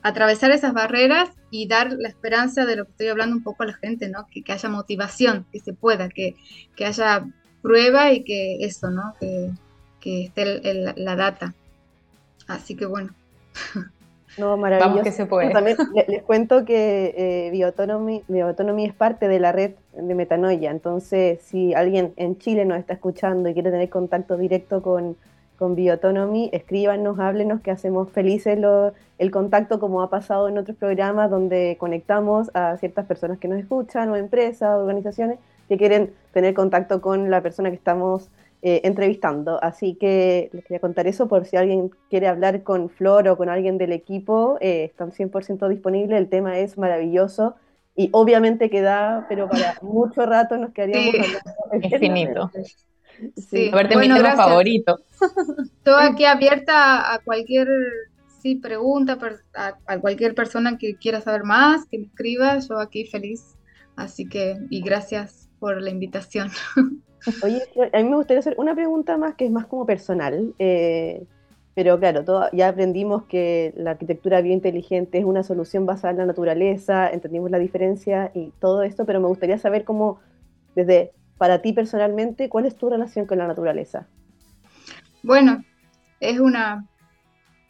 atravesar 0.00 0.52
esas 0.52 0.72
barreras 0.72 1.28
y 1.50 1.66
dar 1.66 1.92
la 1.92 2.08
esperanza 2.08 2.64
de 2.64 2.76
lo 2.76 2.84
que 2.84 2.92
estoy 2.92 3.08
hablando 3.08 3.36
un 3.36 3.42
poco 3.42 3.64
a 3.64 3.66
la 3.66 3.72
gente, 3.74 4.08
¿no? 4.08 4.28
Que, 4.30 4.44
haya 4.50 4.68
motivación, 4.68 5.44
que 5.50 5.58
se 5.58 5.72
pueda, 5.72 6.08
que, 6.08 6.36
haya 6.86 7.26
prueba 7.62 8.12
y 8.12 8.22
que 8.22 8.64
eso, 8.64 8.90
¿no? 8.90 9.14
Que, 9.18 9.50
esté 10.24 10.62
la 10.96 11.16
data. 11.16 11.52
Así 12.46 12.76
que 12.76 12.86
bueno. 12.86 13.12
No, 14.38 14.56
maravilloso. 14.56 15.02
que 15.02 15.10
se 15.10 15.26
puede. 15.26 15.50
También 15.50 15.76
les, 16.06 16.22
cuento 16.22 16.64
que 16.64 17.12
eh, 17.16 17.50
Bioautonomy, 17.50 18.22
Bioautonomy 18.28 18.86
es 18.86 18.94
parte 18.94 19.26
de 19.26 19.40
la 19.40 19.50
red 19.50 19.72
de 19.92 20.14
Metanoia, 20.14 20.70
entonces 20.70 21.42
si 21.42 21.74
alguien 21.74 22.12
en 22.14 22.38
Chile 22.38 22.64
nos 22.64 22.78
está 22.78 22.92
escuchando 22.92 23.48
y 23.48 23.54
quiere 23.54 23.72
tener 23.72 23.90
contacto 23.90 24.36
directo 24.36 24.82
con, 24.82 25.16
con 25.60 25.74
Bioautonomy, 25.74 26.48
escríbanos, 26.54 27.18
háblenos, 27.18 27.60
que 27.60 27.70
hacemos 27.70 28.10
felices 28.10 28.58
el 29.18 29.30
contacto 29.30 29.78
como 29.78 30.00
ha 30.00 30.08
pasado 30.08 30.48
en 30.48 30.56
otros 30.56 30.74
programas 30.78 31.30
donde 31.30 31.76
conectamos 31.78 32.50
a 32.54 32.78
ciertas 32.78 33.04
personas 33.04 33.38
que 33.38 33.46
nos 33.46 33.60
escuchan 33.60 34.08
o 34.08 34.16
empresas, 34.16 34.74
o 34.74 34.80
organizaciones 34.80 35.38
que 35.68 35.76
quieren 35.76 36.14
tener 36.32 36.54
contacto 36.54 37.02
con 37.02 37.30
la 37.30 37.42
persona 37.42 37.68
que 37.68 37.76
estamos 37.76 38.30
eh, 38.62 38.80
entrevistando. 38.84 39.62
Así 39.62 39.96
que 39.96 40.48
les 40.54 40.64
quería 40.64 40.80
contar 40.80 41.06
eso 41.06 41.28
por 41.28 41.44
si 41.44 41.58
alguien 41.58 41.90
quiere 42.08 42.26
hablar 42.26 42.62
con 42.62 42.88
Flor 42.88 43.28
o 43.28 43.36
con 43.36 43.50
alguien 43.50 43.76
del 43.76 43.92
equipo, 43.92 44.56
eh, 44.62 44.84
están 44.84 45.12
100% 45.12 45.68
disponibles, 45.68 46.18
el 46.18 46.30
tema 46.30 46.58
es 46.58 46.78
maravilloso 46.78 47.54
y 47.94 48.08
obviamente 48.12 48.70
queda, 48.70 49.26
pero 49.28 49.46
para 49.46 49.74
mucho 49.82 50.24
rato 50.24 50.56
nos 50.56 50.72
quedaríamos 50.72 51.10
sí. 51.10 51.18
hablando. 51.18 51.86
Infinito. 51.86 52.50
Sí. 53.36 53.70
A 53.72 53.82
mi 53.82 54.08
tema 54.08 54.36
favorito. 54.36 55.00
Estoy 55.78 56.02
aquí 56.02 56.24
abierta 56.26 57.12
a 57.12 57.18
cualquier 57.20 57.68
sí, 58.40 58.56
pregunta, 58.56 59.18
a, 59.54 59.74
a, 59.86 59.98
cualquier 59.98 60.34
persona 60.34 60.78
que 60.78 60.96
quiera 60.96 61.20
saber 61.20 61.44
más, 61.44 61.86
que 61.86 61.98
me 61.98 62.06
escriba, 62.06 62.58
yo 62.58 62.78
aquí 62.78 63.06
feliz. 63.06 63.56
Así 63.96 64.26
que, 64.26 64.56
y 64.70 64.80
gracias 64.80 65.50
por 65.58 65.80
la 65.80 65.90
invitación. 65.90 66.50
Oye, 67.42 67.62
a 67.92 67.98
mí 67.98 68.08
me 68.08 68.16
gustaría 68.16 68.40
hacer 68.40 68.54
una 68.56 68.74
pregunta 68.74 69.18
más 69.18 69.34
que 69.34 69.44
es 69.44 69.50
más 69.50 69.66
como 69.66 69.84
personal, 69.84 70.54
eh, 70.58 71.22
pero 71.74 71.98
claro, 71.98 72.24
ya 72.52 72.68
aprendimos 72.68 73.24
que 73.24 73.74
la 73.76 73.92
arquitectura 73.92 74.40
biointeligente 74.40 75.18
es 75.18 75.24
una 75.24 75.42
solución 75.42 75.86
basada 75.86 76.12
en 76.12 76.18
la 76.18 76.26
naturaleza, 76.26 77.10
entendimos 77.10 77.50
la 77.50 77.58
diferencia 77.58 78.30
y 78.34 78.52
todo 78.58 78.82
esto, 78.82 79.04
pero 79.04 79.20
me 79.20 79.28
gustaría 79.28 79.58
saber 79.58 79.84
cómo, 79.84 80.18
desde 80.74 81.12
para 81.40 81.62
ti 81.62 81.72
personalmente, 81.72 82.50
¿cuál 82.50 82.66
es 82.66 82.76
tu 82.76 82.90
relación 82.90 83.24
con 83.24 83.38
la 83.38 83.46
naturaleza? 83.46 84.06
Bueno, 85.22 85.64
es 86.20 86.38
una 86.38 86.86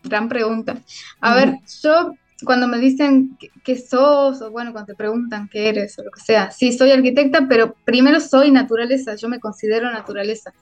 gran 0.03 0.29
pregunta. 0.29 0.79
A 1.21 1.37
ver, 1.37 1.59
yo 1.81 2.15
cuando 2.45 2.67
me 2.67 2.79
dicen 2.79 3.39
qué 3.63 3.77
sos, 3.77 4.43
o 4.43 4.51
bueno, 4.51 4.73
cuando 4.73 4.87
te 4.89 4.97
preguntan 4.97 5.49
qué 5.49 5.69
eres, 5.69 5.97
o 6.01 6.03
lo 6.03 6.11
que 6.11 6.21
sea, 6.21 6.51
sí, 6.51 6.73
soy 6.73 6.91
arquitecta, 6.91 7.47
pero 7.49 7.77
primero 7.85 8.19
soy 8.19 8.51
naturaleza, 8.51 9.15
yo 9.15 9.29
me 9.29 9.39
considero 9.39 9.89
naturaleza. 9.93 10.53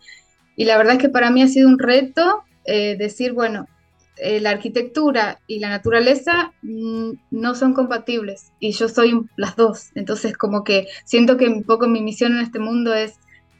Y 0.55 0.66
la 0.66 0.77
verdad 0.77 0.97
es 0.97 1.01
que 1.01 1.09
para 1.09 1.31
mí 1.31 1.40
ha 1.40 1.49
sido 1.49 1.66
un 1.66 1.79
reto 1.79 2.42
eh, 2.66 2.94
decir, 2.99 3.33
bueno, 3.33 3.68
eh, 4.20 4.40
la 4.40 4.50
arquitectura 4.50 5.40
y 5.46 5.59
la 5.59 5.68
naturaleza 5.68 6.52
mm, 6.62 7.12
no 7.31 7.54
son 7.54 7.74
compatibles 7.74 8.52
y 8.61 8.72
yo 8.72 8.88
soy 8.88 9.26
las 9.37 9.57
dos. 9.57 9.90
Entonces, 9.94 10.37
como 10.37 10.64
que 10.64 10.88
siento 11.04 11.37
que 11.37 11.48
un 11.48 11.62
poco 11.62 11.87
mi 11.88 12.02
misión 12.02 12.33
en 12.33 12.40
este 12.40 12.59
mundo 12.59 12.94
es 12.94 13.14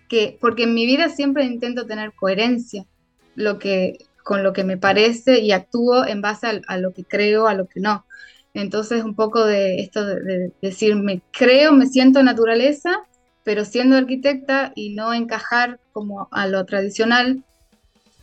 que, 0.09 0.37
porque 0.41 0.65
en 0.65 0.75
mi 0.75 0.87
vida 0.87 1.09
siempre 1.09 1.45
intento 1.45 1.87
tener 1.87 2.13
coherencia, 2.15 2.87
lo 3.35 3.59
que, 3.59 3.99
con 4.25 4.43
lo 4.43 4.53
que 4.53 4.65
me 4.65 4.77
parece 4.77 5.39
y 5.41 5.53
actúo 5.53 6.07
en 6.07 6.21
base 6.21 6.63
a, 6.67 6.77
lo 6.79 6.93
que 6.93 7.05
creo, 7.05 7.47
a 7.47 7.55
lo 7.55 7.69
que 7.69 7.81
no. 7.81 8.05
Entonces, 8.55 9.05
un 9.05 9.15
poco 9.15 9.45
de 9.45 9.81
esto 9.81 10.05
de, 10.05 10.53
decir, 10.61 10.97
me 10.97 11.23
creo, 11.31 11.73
me 11.73 11.87
siento 11.87 12.23
naturaleza, 12.23 12.91
pero 13.45 13.65
siendo 13.65 13.97
arquitecta 13.97 14.73
y 14.75 14.95
no 14.95 15.15
encajar 15.15 15.79
como 15.93 16.29
a 16.33 16.47
lo 16.47 16.65
tradicional, 16.67 17.45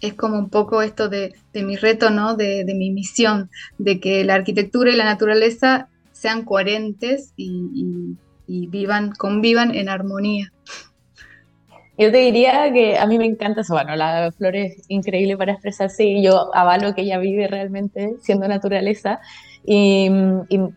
es 0.07 0.13
como 0.13 0.37
un 0.37 0.49
poco 0.49 0.81
esto 0.81 1.09
de, 1.09 1.33
mi 1.53 1.75
reto, 1.75 2.09
¿no? 2.09 2.35
De, 2.35 2.65
mi 2.75 2.91
misión, 2.91 3.49
de 3.77 3.99
que 3.99 4.23
la 4.23 4.35
arquitectura 4.35 4.91
y 4.91 4.95
la 4.95 5.05
naturaleza 5.05 5.89
sean 6.11 6.45
coherentes 6.45 7.33
y, 7.35 8.17
y 8.47 8.67
vivan, 8.67 9.11
convivan 9.11 9.73
en 9.75 9.89
armonía. 9.89 10.51
Yo 11.97 12.11
te 12.11 12.17
diría 12.17 12.73
que 12.73 12.97
a 12.97 13.05
mí 13.05 13.17
me 13.17 13.25
encanta 13.25 13.61
eso. 13.61 13.73
Bueno, 13.73 13.95
la 13.95 14.31
flor 14.37 14.55
es 14.55 14.83
increíble 14.89 15.37
para 15.37 15.53
expresarse 15.53 16.03
y 16.03 16.23
yo 16.23 16.53
avalo 16.53 16.93
que 16.93 17.03
ella 17.03 17.17
vive 17.19 17.47
realmente 17.47 18.15
siendo 18.21 18.47
naturaleza. 18.47 19.21
Y, 19.65 20.09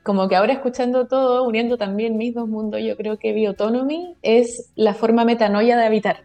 como 0.02 0.28
que 0.28 0.36
ahora 0.36 0.52
escuchando 0.52 1.08
todo, 1.08 1.46
uniendo 1.46 1.76
también 1.76 2.16
mis 2.16 2.34
dos 2.34 2.48
mundos, 2.48 2.80
yo 2.82 2.96
creo 2.96 3.18
que 3.18 3.32
Bioautonomy 3.32 4.14
es 4.22 4.70
la 4.76 4.94
forma 4.94 5.24
metanoia 5.24 5.76
de 5.76 5.84
habitar. 5.84 6.22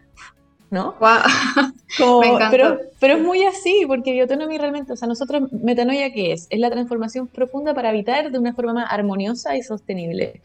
¿No? 0.74 0.94
Wow. 1.00 1.70
pero, 2.50 2.78
pero 3.00 3.14
es 3.14 3.22
muy 3.22 3.44
así, 3.44 3.84
porque 3.86 4.12
Bioautonomy 4.12 4.58
realmente, 4.58 4.92
o 4.92 4.96
sea, 4.96 5.08
nosotros, 5.08 5.50
metanoia, 5.52 6.12
¿qué 6.12 6.32
es? 6.32 6.46
Es 6.50 6.60
la 6.60 6.70
transformación 6.70 7.28
profunda 7.28 7.72
para 7.72 7.88
habitar 7.88 8.30
de 8.30 8.38
una 8.38 8.52
forma 8.52 8.74
más 8.74 8.92
armoniosa 8.92 9.56
y 9.56 9.62
sostenible. 9.62 10.42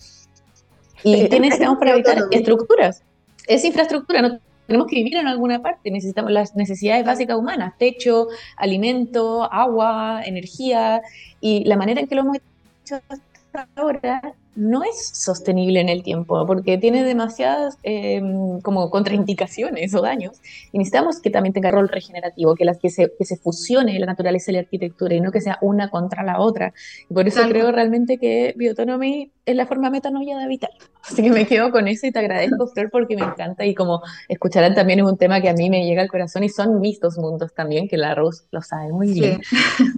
Y 1.03 1.27
¿qué 1.27 1.39
necesitamos 1.39 1.79
para 1.79 1.91
habitar? 1.91 2.17
Estructuras 2.31 3.03
es 3.49 3.65
infraestructura, 3.65 4.21
no 4.21 4.39
tenemos 4.67 4.87
que 4.87 4.97
vivir 4.97 5.17
en 5.17 5.27
alguna 5.27 5.59
parte, 5.59 5.89
necesitamos 5.89 6.31
las 6.31 6.55
necesidades 6.55 7.03
básicas 7.03 7.35
humanas, 7.35 7.73
techo, 7.79 8.27
alimento, 8.55 9.51
agua, 9.51 10.21
energía, 10.23 11.01
y 11.41 11.63
la 11.65 11.75
manera 11.75 11.99
en 11.99 12.07
que 12.07 12.13
lo 12.13 12.21
hemos 12.21 12.37
hecho 12.37 13.01
hasta 13.09 13.67
ahora 13.75 14.35
no 14.59 14.83
es 14.83 15.11
sostenible 15.13 15.79
en 15.79 15.89
el 15.89 16.03
tiempo 16.03 16.45
porque 16.45 16.77
tiene 16.77 17.03
demasiadas 17.03 17.77
em, 17.83 18.59
como 18.61 18.89
contraindicaciones 18.89 19.95
o 19.95 20.01
daños 20.01 20.41
y 20.71 20.77
necesitamos 20.77 21.21
que 21.21 21.29
también 21.29 21.53
tenga 21.53 21.71
rol 21.71 21.87
regenerativo, 21.87 22.55
que, 22.55 22.65
las, 22.65 22.77
que, 22.77 22.89
se, 22.89 23.11
que 23.17 23.25
se 23.25 23.37
fusione 23.37 23.97
la 23.99 24.05
naturaleza 24.05 24.51
y 24.51 24.55
la 24.55 24.59
arquitectura 24.59 25.15
y 25.15 25.21
no 25.21 25.31
que 25.31 25.41
sea 25.41 25.57
una 25.61 25.89
contra 25.89 26.23
la 26.23 26.39
otra. 26.39 26.73
Y 27.09 27.13
por 27.13 27.27
eso 27.27 27.41
creo 27.47 27.71
realmente 27.71 28.17
que 28.17 28.53
Bioautonomy 28.57 29.31
es 29.45 29.55
la 29.55 29.65
forma 29.65 29.89
metanoia 29.89 30.37
de 30.37 30.43
habitar. 30.43 30.71
Así 31.03 31.23
que 31.23 31.29
me 31.29 31.45
quedo 31.45 31.71
con 31.71 31.87
eso 31.87 32.05
y 32.05 32.11
te 32.11 32.19
agradezco, 32.19 32.67
Flor, 32.67 32.89
porque 32.91 33.15
me 33.15 33.23
encanta 33.23 33.65
y 33.65 33.73
como 33.73 34.01
escucharán 34.27 34.75
también 34.75 34.99
es 34.99 35.05
un 35.05 35.17
tema 35.17 35.41
que 35.41 35.49
a 35.49 35.53
mí 35.53 35.69
me 35.69 35.85
llega 35.85 36.01
al 36.01 36.09
corazón 36.09 36.43
y 36.43 36.49
son 36.49 36.81
mis 36.81 36.99
dos 36.99 37.17
mundos 37.17 37.53
también, 37.53 37.87
que 37.87 37.97
la 37.97 38.13
Rose 38.13 38.43
lo 38.51 38.61
sabe 38.61 38.91
muy 38.91 39.13
bien. 39.13 39.41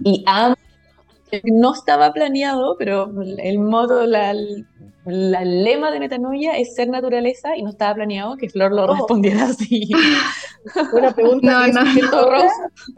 Y 0.04 0.22
amo 0.26 0.54
no 1.44 1.74
estaba 1.74 2.12
planeado, 2.12 2.76
pero 2.78 3.10
el 3.38 3.58
modo, 3.58 4.06
la, 4.06 4.34
la, 5.04 5.44
lema 5.44 5.90
de 5.90 6.00
metanoia 6.00 6.56
es 6.58 6.74
ser 6.74 6.88
naturaleza 6.88 7.56
y 7.56 7.62
no 7.62 7.70
estaba 7.70 7.94
planeado 7.94 8.36
que 8.36 8.48
Flor 8.48 8.72
lo 8.72 8.84
oh. 8.84 8.94
respondiera 8.94 9.44
así. 9.44 9.90
Buena 10.92 11.12
pregunta. 11.12 11.66
No, 11.68 11.82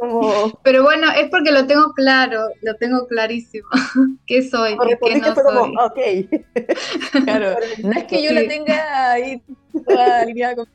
no. 0.02 0.52
Pero 0.62 0.82
bueno, 0.82 1.10
es 1.12 1.30
porque 1.30 1.50
lo 1.50 1.66
tengo 1.66 1.92
claro, 1.94 2.40
lo 2.62 2.74
tengo 2.76 3.06
clarísimo. 3.06 3.68
¿Qué 4.26 4.42
soy? 4.42 4.76
¿Qué 5.02 5.20
no 5.20 5.34
soy? 5.34 5.74
ok. 5.82 7.24
Claro, 7.24 7.56
no 7.82 7.92
es 7.92 8.04
que 8.04 8.22
yo 8.22 8.32
la 8.32 8.46
tenga 8.46 9.12
ahí 9.12 9.42
toda 9.86 10.20
alineada 10.20 10.56
con 10.56 10.68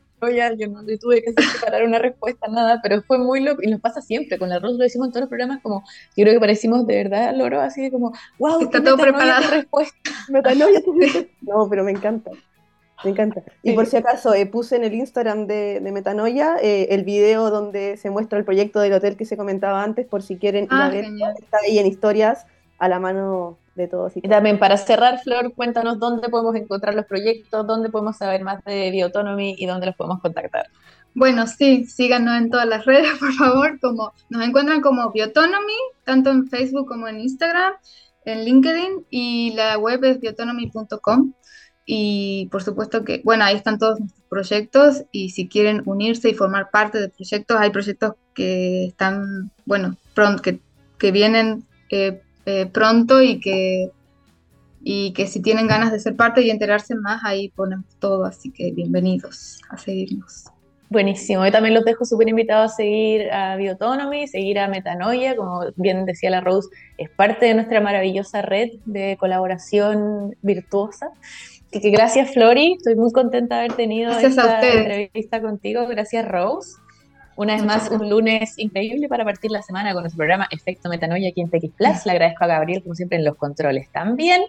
yo 0.57 0.67
no 0.67 0.81
tuve 0.99 1.23
que 1.23 1.33
preparar 1.33 1.83
una 1.83 1.99
respuesta, 1.99 2.47
nada, 2.47 2.79
pero 2.81 3.01
fue 3.03 3.17
muy 3.17 3.41
loco, 3.41 3.61
y 3.63 3.67
nos 3.67 3.81
pasa 3.81 4.01
siempre, 4.01 4.37
con 4.37 4.49
la 4.49 4.59
Rose 4.59 4.77
lo 4.77 4.83
decimos 4.83 5.07
en 5.07 5.11
todos 5.11 5.21
los 5.21 5.29
programas, 5.29 5.61
como, 5.61 5.83
yo 6.15 6.23
creo 6.23 6.33
que 6.33 6.39
parecimos 6.39 6.85
de 6.85 6.95
verdad 6.95 7.35
loro, 7.35 7.61
así 7.61 7.81
de 7.81 7.91
como, 7.91 8.13
wow, 8.37 8.61
está 8.61 8.83
todo 8.83 8.97
preparado. 8.97 9.49
respuesta. 9.51 10.11
no, 11.41 11.67
pero 11.69 11.83
me 11.83 11.91
encanta. 11.91 12.31
Me 13.03 13.11
encanta. 13.11 13.41
Y 13.63 13.73
por 13.73 13.85
si 13.85 13.95
acaso, 13.95 14.33
eh, 14.33 14.45
puse 14.45 14.75
en 14.75 14.83
el 14.83 14.93
Instagram 14.93 15.47
de, 15.47 15.79
de 15.79 15.91
Metanoia 15.91 16.57
eh, 16.61 16.87
el 16.91 17.05
video 17.05 17.49
donde 17.49 17.95
se 17.95 18.09
muestra 18.09 18.37
el 18.37 18.43
proyecto 18.43 18.81
del 18.81 18.91
hotel 18.91 19.15
que 19.15 19.23
se 19.23 19.37
comentaba 19.37 19.83
antes, 19.83 20.05
por 20.05 20.21
si 20.21 20.37
quieren 20.37 20.65
ir 20.65 20.73
a 20.73 20.87
ah, 20.87 20.89
ver. 20.89 21.05
Está 21.39 21.59
ahí 21.65 21.79
en 21.79 21.85
historias 21.85 22.45
a 22.77 22.89
la 22.89 22.99
mano 22.99 23.57
de 23.75 23.87
todos. 23.87 24.13
Y, 24.15 24.21
también 24.21 24.59
para 24.59 24.77
cerrar, 24.77 25.19
Flor, 25.19 25.53
cuéntanos 25.53 25.99
dónde 25.99 26.29
podemos 26.29 26.55
encontrar 26.55 26.95
los 26.95 27.05
proyectos, 27.05 27.65
dónde 27.65 27.89
podemos 27.89 28.17
saber 28.17 28.43
más 28.43 28.63
de 28.63 28.91
Bioautonomy 28.91 29.55
y 29.57 29.65
dónde 29.65 29.87
los 29.87 29.95
podemos 29.95 30.19
contactar. 30.21 30.67
Bueno, 31.13 31.47
sí, 31.47 31.85
síganos 31.85 32.37
en 32.37 32.49
todas 32.49 32.67
las 32.67 32.85
redes, 32.85 33.17
por 33.19 33.33
favor, 33.33 33.79
como 33.79 34.13
nos 34.29 34.43
encuentran 34.43 34.81
como 34.81 35.11
Bioautonomy, 35.11 35.73
tanto 36.03 36.29
en 36.29 36.47
Facebook 36.47 36.87
como 36.87 37.07
en 37.07 37.19
Instagram, 37.19 37.73
en 38.25 38.45
LinkedIn 38.45 39.05
y 39.09 39.53
la 39.55 39.77
web 39.77 40.03
es 40.03 40.19
bioautonomy.com. 40.19 41.33
Y 41.91 42.47
por 42.51 42.61
supuesto 42.61 43.03
que, 43.03 43.21
bueno, 43.25 43.43
ahí 43.45 43.55
están 43.55 43.79
todos 43.79 43.99
nuestros 43.99 44.23
proyectos 44.29 45.05
y 45.11 45.31
si 45.31 45.47
quieren 45.47 45.81
unirse 45.85 46.29
y 46.29 46.35
formar 46.35 46.69
parte 46.69 46.99
de 46.99 47.09
proyectos, 47.09 47.57
hay 47.59 47.71
proyectos 47.71 48.13
que 48.35 48.85
están, 48.85 49.51
bueno, 49.65 49.97
pronto, 50.13 50.43
que, 50.43 50.59
que 50.99 51.11
vienen 51.11 51.65
eh, 51.89 52.21
eh, 52.49 52.65
pronto 52.65 53.21
y 53.21 53.39
que, 53.39 53.91
y 54.81 55.13
que 55.13 55.27
si 55.27 55.39
tienen 55.39 55.67
ganas 55.67 55.91
de 55.91 55.99
ser 55.99 56.15
parte 56.15 56.41
y 56.41 56.49
enterarse 56.49 56.95
más, 56.95 57.21
ahí 57.23 57.49
ponemos 57.49 57.85
todo, 57.99 58.25
así 58.25 58.49
que 58.49 58.71
bienvenidos 58.71 59.61
a 59.69 59.77
seguirnos. 59.77 60.45
Buenísimo, 60.89 61.45
yo 61.45 61.51
también 61.51 61.75
los 61.75 61.85
dejo 61.85 62.05
súper 62.05 62.27
invitados 62.27 62.71
a 62.71 62.75
seguir 62.77 63.31
a 63.31 63.55
Bioautonomy, 63.55 64.27
seguir 64.27 64.57
a 64.57 64.67
Metanoia, 64.67 65.35
como 65.35 65.61
bien 65.75 66.05
decía 66.05 66.31
la 66.31 66.41
Rose, 66.41 66.69
es 66.97 67.11
parte 67.11 67.45
de 67.45 67.53
nuestra 67.53 67.81
maravillosa 67.81 68.41
red 68.41 68.69
de 68.85 69.15
colaboración 69.19 70.35
virtuosa. 70.41 71.11
Así 71.67 71.81
que 71.81 71.91
gracias 71.91 72.33
Flori, 72.33 72.73
estoy 72.77 72.95
muy 72.95 73.11
contenta 73.11 73.57
de 73.57 73.65
haber 73.65 73.73
tenido 73.73 74.11
esta 74.11 74.59
entrevista 74.59 75.39
contigo, 75.39 75.85
gracias 75.87 76.27
Rose. 76.27 76.77
Una 77.39 77.53
vez 77.53 77.63
más, 77.63 77.89
un 77.89 78.09
lunes 78.09 78.55
increíble 78.57 79.07
para 79.07 79.23
partir 79.23 79.49
la 79.49 79.61
semana 79.61 79.93
con 79.93 80.03
nuestro 80.03 80.17
programa 80.17 80.49
Efecto 80.51 80.89
Metanoia 80.89 81.29
aquí 81.29 81.39
en 81.39 81.49
TX 81.49 81.71
Plus. 81.73 82.05
Le 82.05 82.11
agradezco 82.11 82.43
a 82.43 82.47
Gabriel, 82.47 82.83
como 82.83 82.95
siempre, 82.95 83.17
en 83.17 83.23
los 83.23 83.37
controles 83.37 83.87
también. 83.93 84.41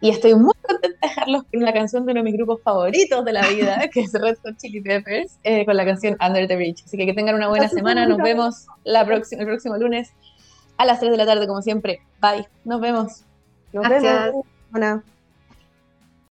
Y 0.00 0.10
estoy 0.10 0.34
muy 0.34 0.52
contenta 0.60 0.98
de 1.02 1.08
dejarlos 1.08 1.44
con 1.44 1.60
la 1.60 1.72
canción 1.72 2.04
de 2.04 2.10
uno 2.10 2.24
de 2.24 2.24
mis 2.24 2.34
grupos 2.34 2.60
favoritos 2.64 3.24
de 3.24 3.32
la 3.32 3.46
vida, 3.46 3.88
que 3.92 4.00
es 4.00 4.12
Red 4.12 4.38
Hot 4.42 4.56
Chili 4.56 4.80
Peppers, 4.80 5.38
eh, 5.44 5.64
con 5.64 5.76
la 5.76 5.84
canción 5.84 6.16
Under 6.20 6.48
the 6.48 6.56
Bridge. 6.56 6.82
Así 6.84 6.96
que 6.96 7.06
que 7.06 7.14
tengan 7.14 7.36
una 7.36 7.46
buena 7.46 7.68
semana. 7.68 8.08
Nos 8.08 8.18
vemos 8.18 8.66
la 8.82 9.06
próxima, 9.06 9.42
el 9.42 9.46
próximo 9.46 9.76
lunes 9.76 10.10
a 10.78 10.84
las 10.84 10.98
3 10.98 11.12
de 11.12 11.18
la 11.18 11.26
tarde, 11.26 11.46
como 11.46 11.62
siempre. 11.62 12.00
Bye. 12.20 12.48
Nos 12.64 12.80
vemos. 12.80 13.22
Nos 13.72 13.88
vemos. 13.88 14.44